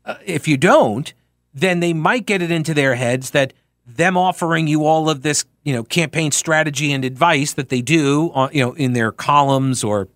uh, 0.04 0.16
if 0.24 0.46
you 0.46 0.56
don't, 0.56 1.12
then 1.52 1.80
they 1.80 1.92
might 1.92 2.26
get 2.26 2.40
it 2.40 2.52
into 2.52 2.72
their 2.72 2.94
heads 2.94 3.30
that 3.30 3.52
them 3.96 4.16
offering 4.16 4.66
you 4.66 4.84
all 4.84 5.08
of 5.08 5.22
this, 5.22 5.44
you 5.64 5.74
know, 5.74 5.82
campaign 5.84 6.30
strategy 6.30 6.92
and 6.92 7.04
advice 7.04 7.52
that 7.54 7.68
they 7.68 7.82
do, 7.82 8.30
on, 8.34 8.50
you 8.52 8.64
know, 8.64 8.72
in 8.72 8.92
their 8.92 9.12
columns 9.12 9.84
or 9.84 10.08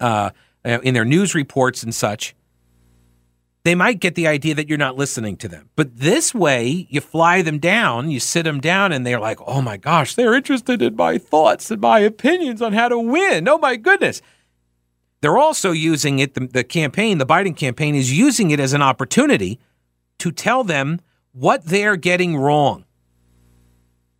uh, 0.00 0.30
in 0.64 0.94
their 0.94 1.04
news 1.04 1.34
reports 1.34 1.82
and 1.82 1.94
such, 1.94 2.34
they 3.64 3.74
might 3.74 3.98
get 3.98 4.14
the 4.14 4.28
idea 4.28 4.54
that 4.54 4.68
you're 4.68 4.78
not 4.78 4.96
listening 4.96 5.36
to 5.36 5.48
them. 5.48 5.68
But 5.74 5.98
this 5.98 6.32
way, 6.32 6.86
you 6.88 7.00
fly 7.00 7.42
them 7.42 7.58
down, 7.58 8.10
you 8.12 8.20
sit 8.20 8.44
them 8.44 8.60
down, 8.60 8.92
and 8.92 9.04
they're 9.04 9.18
like, 9.18 9.40
oh 9.44 9.60
my 9.60 9.76
gosh, 9.76 10.14
they're 10.14 10.34
interested 10.34 10.80
in 10.80 10.94
my 10.94 11.18
thoughts 11.18 11.70
and 11.70 11.80
my 11.80 11.98
opinions 11.98 12.62
on 12.62 12.72
how 12.72 12.88
to 12.88 12.98
win. 12.98 13.48
Oh 13.48 13.58
my 13.58 13.74
goodness. 13.74 14.22
They're 15.20 15.36
also 15.36 15.72
using 15.72 16.20
it, 16.20 16.34
the, 16.34 16.46
the 16.46 16.62
campaign, 16.62 17.18
the 17.18 17.26
Biden 17.26 17.56
campaign 17.56 17.96
is 17.96 18.16
using 18.16 18.52
it 18.52 18.60
as 18.60 18.72
an 18.72 18.82
opportunity 18.82 19.58
to 20.18 20.30
tell 20.30 20.62
them 20.62 21.00
what 21.32 21.64
they're 21.64 21.96
getting 21.96 22.36
wrong. 22.36 22.85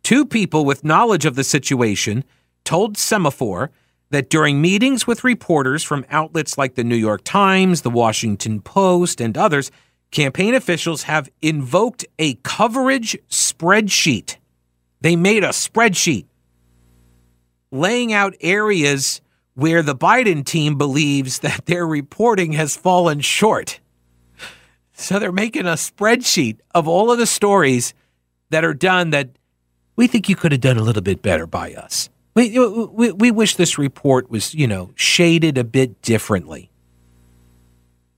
Two 0.07 0.25
people 0.25 0.63
with 0.63 0.85
knowledge 0.85 1.25
of 1.25 1.35
the 1.35 1.43
situation 1.43 2.23
told 2.63 2.95
Semafor 2.95 3.71
that 4.09 4.29
during 4.29 4.61
meetings 4.61 5.05
with 5.05 5.25
reporters 5.25 5.83
from 5.83 6.05
outlets 6.09 6.57
like 6.57 6.75
the 6.75 6.83
New 6.85 6.95
York 6.95 7.25
Times, 7.25 7.81
the 7.81 7.89
Washington 7.89 8.61
Post, 8.61 9.19
and 9.19 9.37
others, 9.37 9.69
campaign 10.11 10.53
officials 10.53 11.03
have 11.03 11.27
invoked 11.41 12.05
a 12.17 12.35
coverage 12.35 13.17
spreadsheet. 13.29 14.37
They 15.01 15.17
made 15.17 15.43
a 15.43 15.49
spreadsheet 15.49 16.27
laying 17.69 18.13
out 18.13 18.33
areas 18.39 19.19
where 19.55 19.83
the 19.83 19.93
Biden 19.93 20.45
team 20.45 20.77
believes 20.77 21.39
that 21.39 21.65
their 21.65 21.85
reporting 21.85 22.53
has 22.53 22.77
fallen 22.77 23.19
short. 23.19 23.81
So 24.93 25.19
they're 25.19 25.33
making 25.33 25.65
a 25.65 25.73
spreadsheet 25.73 26.59
of 26.73 26.87
all 26.87 27.11
of 27.11 27.19
the 27.19 27.27
stories 27.27 27.93
that 28.51 28.63
are 28.63 28.73
done 28.73 29.09
that 29.09 29.31
we 29.97 30.07
think 30.07 30.29
you 30.29 30.35
could 30.35 30.53
have 30.53 30.61
done 30.61 30.77
a 30.77 30.83
little 30.83 31.01
bit 31.01 31.21
better 31.21 31.45
by 31.45 31.73
us. 31.73 32.09
We, 32.35 32.57
we, 32.57 33.11
we 33.11 33.31
wish 33.31 33.55
this 33.55 33.77
report 33.77 34.29
was, 34.29 34.53
you 34.53 34.67
know, 34.67 34.91
shaded 34.95 35.57
a 35.57 35.63
bit 35.63 36.01
differently. 36.03 36.69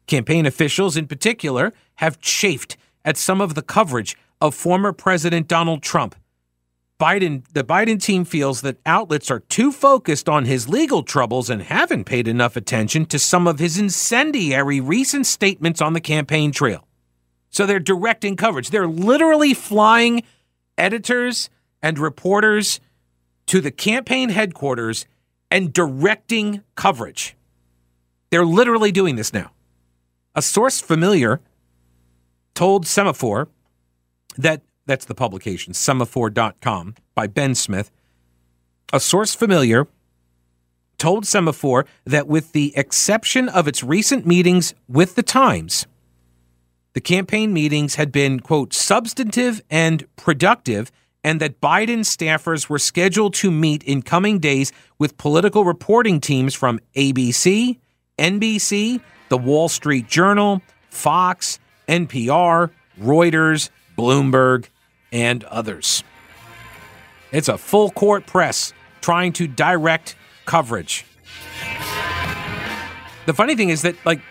Campaign 0.06 0.46
officials, 0.46 0.98
in 0.98 1.08
particular, 1.08 1.74
have 1.96 2.20
chafed 2.20 2.76
at 3.06 3.16
some 3.16 3.40
of 3.40 3.56
the 3.56 3.62
coverage 3.62 4.18
of 4.42 4.54
former 4.54 4.92
President 4.92 5.48
Donald 5.48 5.82
Trump. 5.82 6.16
Biden, 7.00 7.46
the 7.54 7.64
Biden 7.64 8.02
team 8.02 8.26
feels 8.26 8.60
that 8.60 8.78
outlets 8.86 9.32
are 9.32 9.40
too 9.40 9.72
focused 9.72 10.28
on 10.28 10.44
his 10.44 10.68
legal 10.68 11.02
troubles 11.02 11.50
and 11.50 11.62
haven't 11.62 12.04
paid 12.04 12.28
enough 12.28 12.58
attention 12.58 13.06
to 13.06 13.18
some 13.18 13.48
of 13.48 13.60
his 13.60 13.78
incendiary 13.78 14.82
recent 14.82 15.26
statements 15.26 15.80
on 15.80 15.94
the 15.94 16.02
campaign 16.02 16.52
trail. 16.52 16.86
So 17.52 17.66
they're 17.66 17.80
directing 17.80 18.36
coverage. 18.36 18.70
They're 18.70 18.86
literally 18.86 19.54
flying 19.54 20.24
editors 20.78 21.50
and 21.82 21.98
reporters 22.00 22.80
to 23.48 23.62
the 23.62 23.72
campaign 23.72 24.30
headquarters 24.30 25.06
and 25.50 25.74
directing 25.74 26.64
coverage. 26.76 27.36
They're 28.30 28.46
literally 28.46 28.92
doing 28.92 29.16
this 29.16 29.34
now. 29.34 29.52
A 30.36 30.42
source 30.42 30.80
familiar 30.80 31.42
told 32.54 32.86
Semafor 32.86 33.48
that 34.38 34.62
that's 34.86 35.06
the 35.06 35.16
publication, 35.16 35.74
semafor.com 35.74 36.96
by 37.16 37.28
Ben 37.28 37.56
Smith. 37.56 37.92
A 38.92 39.00
source 39.00 39.36
familiar 39.36 39.88
told 40.98 41.24
Semafor 41.24 41.86
that 42.06 42.28
with 42.28 42.52
the 42.52 42.74
exception 42.76 43.50
of 43.50 43.68
its 43.68 43.84
recent 43.84 44.26
meetings 44.26 44.74
with 44.88 45.16
the 45.16 45.24
Times, 45.24 45.88
the 46.94 47.02
campaign 47.02 47.54
meetings 47.54 47.96
had 47.96 48.12
been, 48.12 48.40
quote, 48.40 48.74
substantive 48.74 49.62
and 49.70 50.06
productive 50.16 50.92
and 51.24 51.42
that 51.42 51.60
Biden 51.60 52.00
staffers 52.00 52.70
were 52.70 52.80
scheduled 52.80 53.34
to 53.36 53.52
meet 53.52 53.84
in 53.84 54.02
coming 54.02 54.40
days 54.40 54.72
with 54.98 55.18
political 55.18 55.66
reporting 55.66 56.22
teams 56.22 56.56
from 56.56 56.80
ABC, 56.96 57.78
NBC, 58.18 59.02
The 59.30 59.38
Wall 59.38 59.70
Street 59.70 60.08
Journal, 60.08 60.62
Fox, 60.90 61.60
NPR, 61.88 62.72
Reuters, 63.00 63.70
Bloomberg, 63.98 64.68
and 65.12 65.44
others. 65.46 66.04
It's 67.32 67.50
a 67.50 67.58
full 67.58 67.92
court 67.92 68.26
press 68.26 68.74
trying 69.02 69.34
to 69.34 69.48
direct 69.48 70.16
coverage. 70.46 71.06
The 73.26 73.34
funny 73.34 73.56
thing 73.56 73.70
is 73.70 73.84
that, 73.84 73.96
like, 74.06 74.22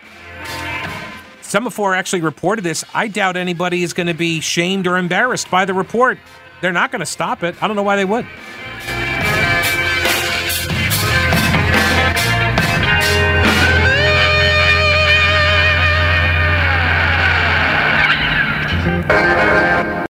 Semafor 1.41 1.95
actually 1.97 2.21
reported 2.21 2.63
this. 2.63 2.83
I 2.93 3.07
doubt 3.07 3.37
anybody 3.37 3.81
is 3.81 3.93
going 3.93 4.07
to 4.07 4.13
be 4.13 4.39
shamed 4.39 4.85
or 4.85 4.97
embarrassed 4.97 5.49
by 5.49 5.65
the 5.65 5.73
report. 5.73 6.19
They're 6.61 6.71
not 6.73 6.91
going 6.91 6.99
to 6.99 7.05
stop 7.05 7.43
it. 7.43 7.61
I 7.61 7.67
don't 7.67 7.75
know 7.75 7.83
why 7.83 7.95
they 7.95 8.05
would. 8.05 8.25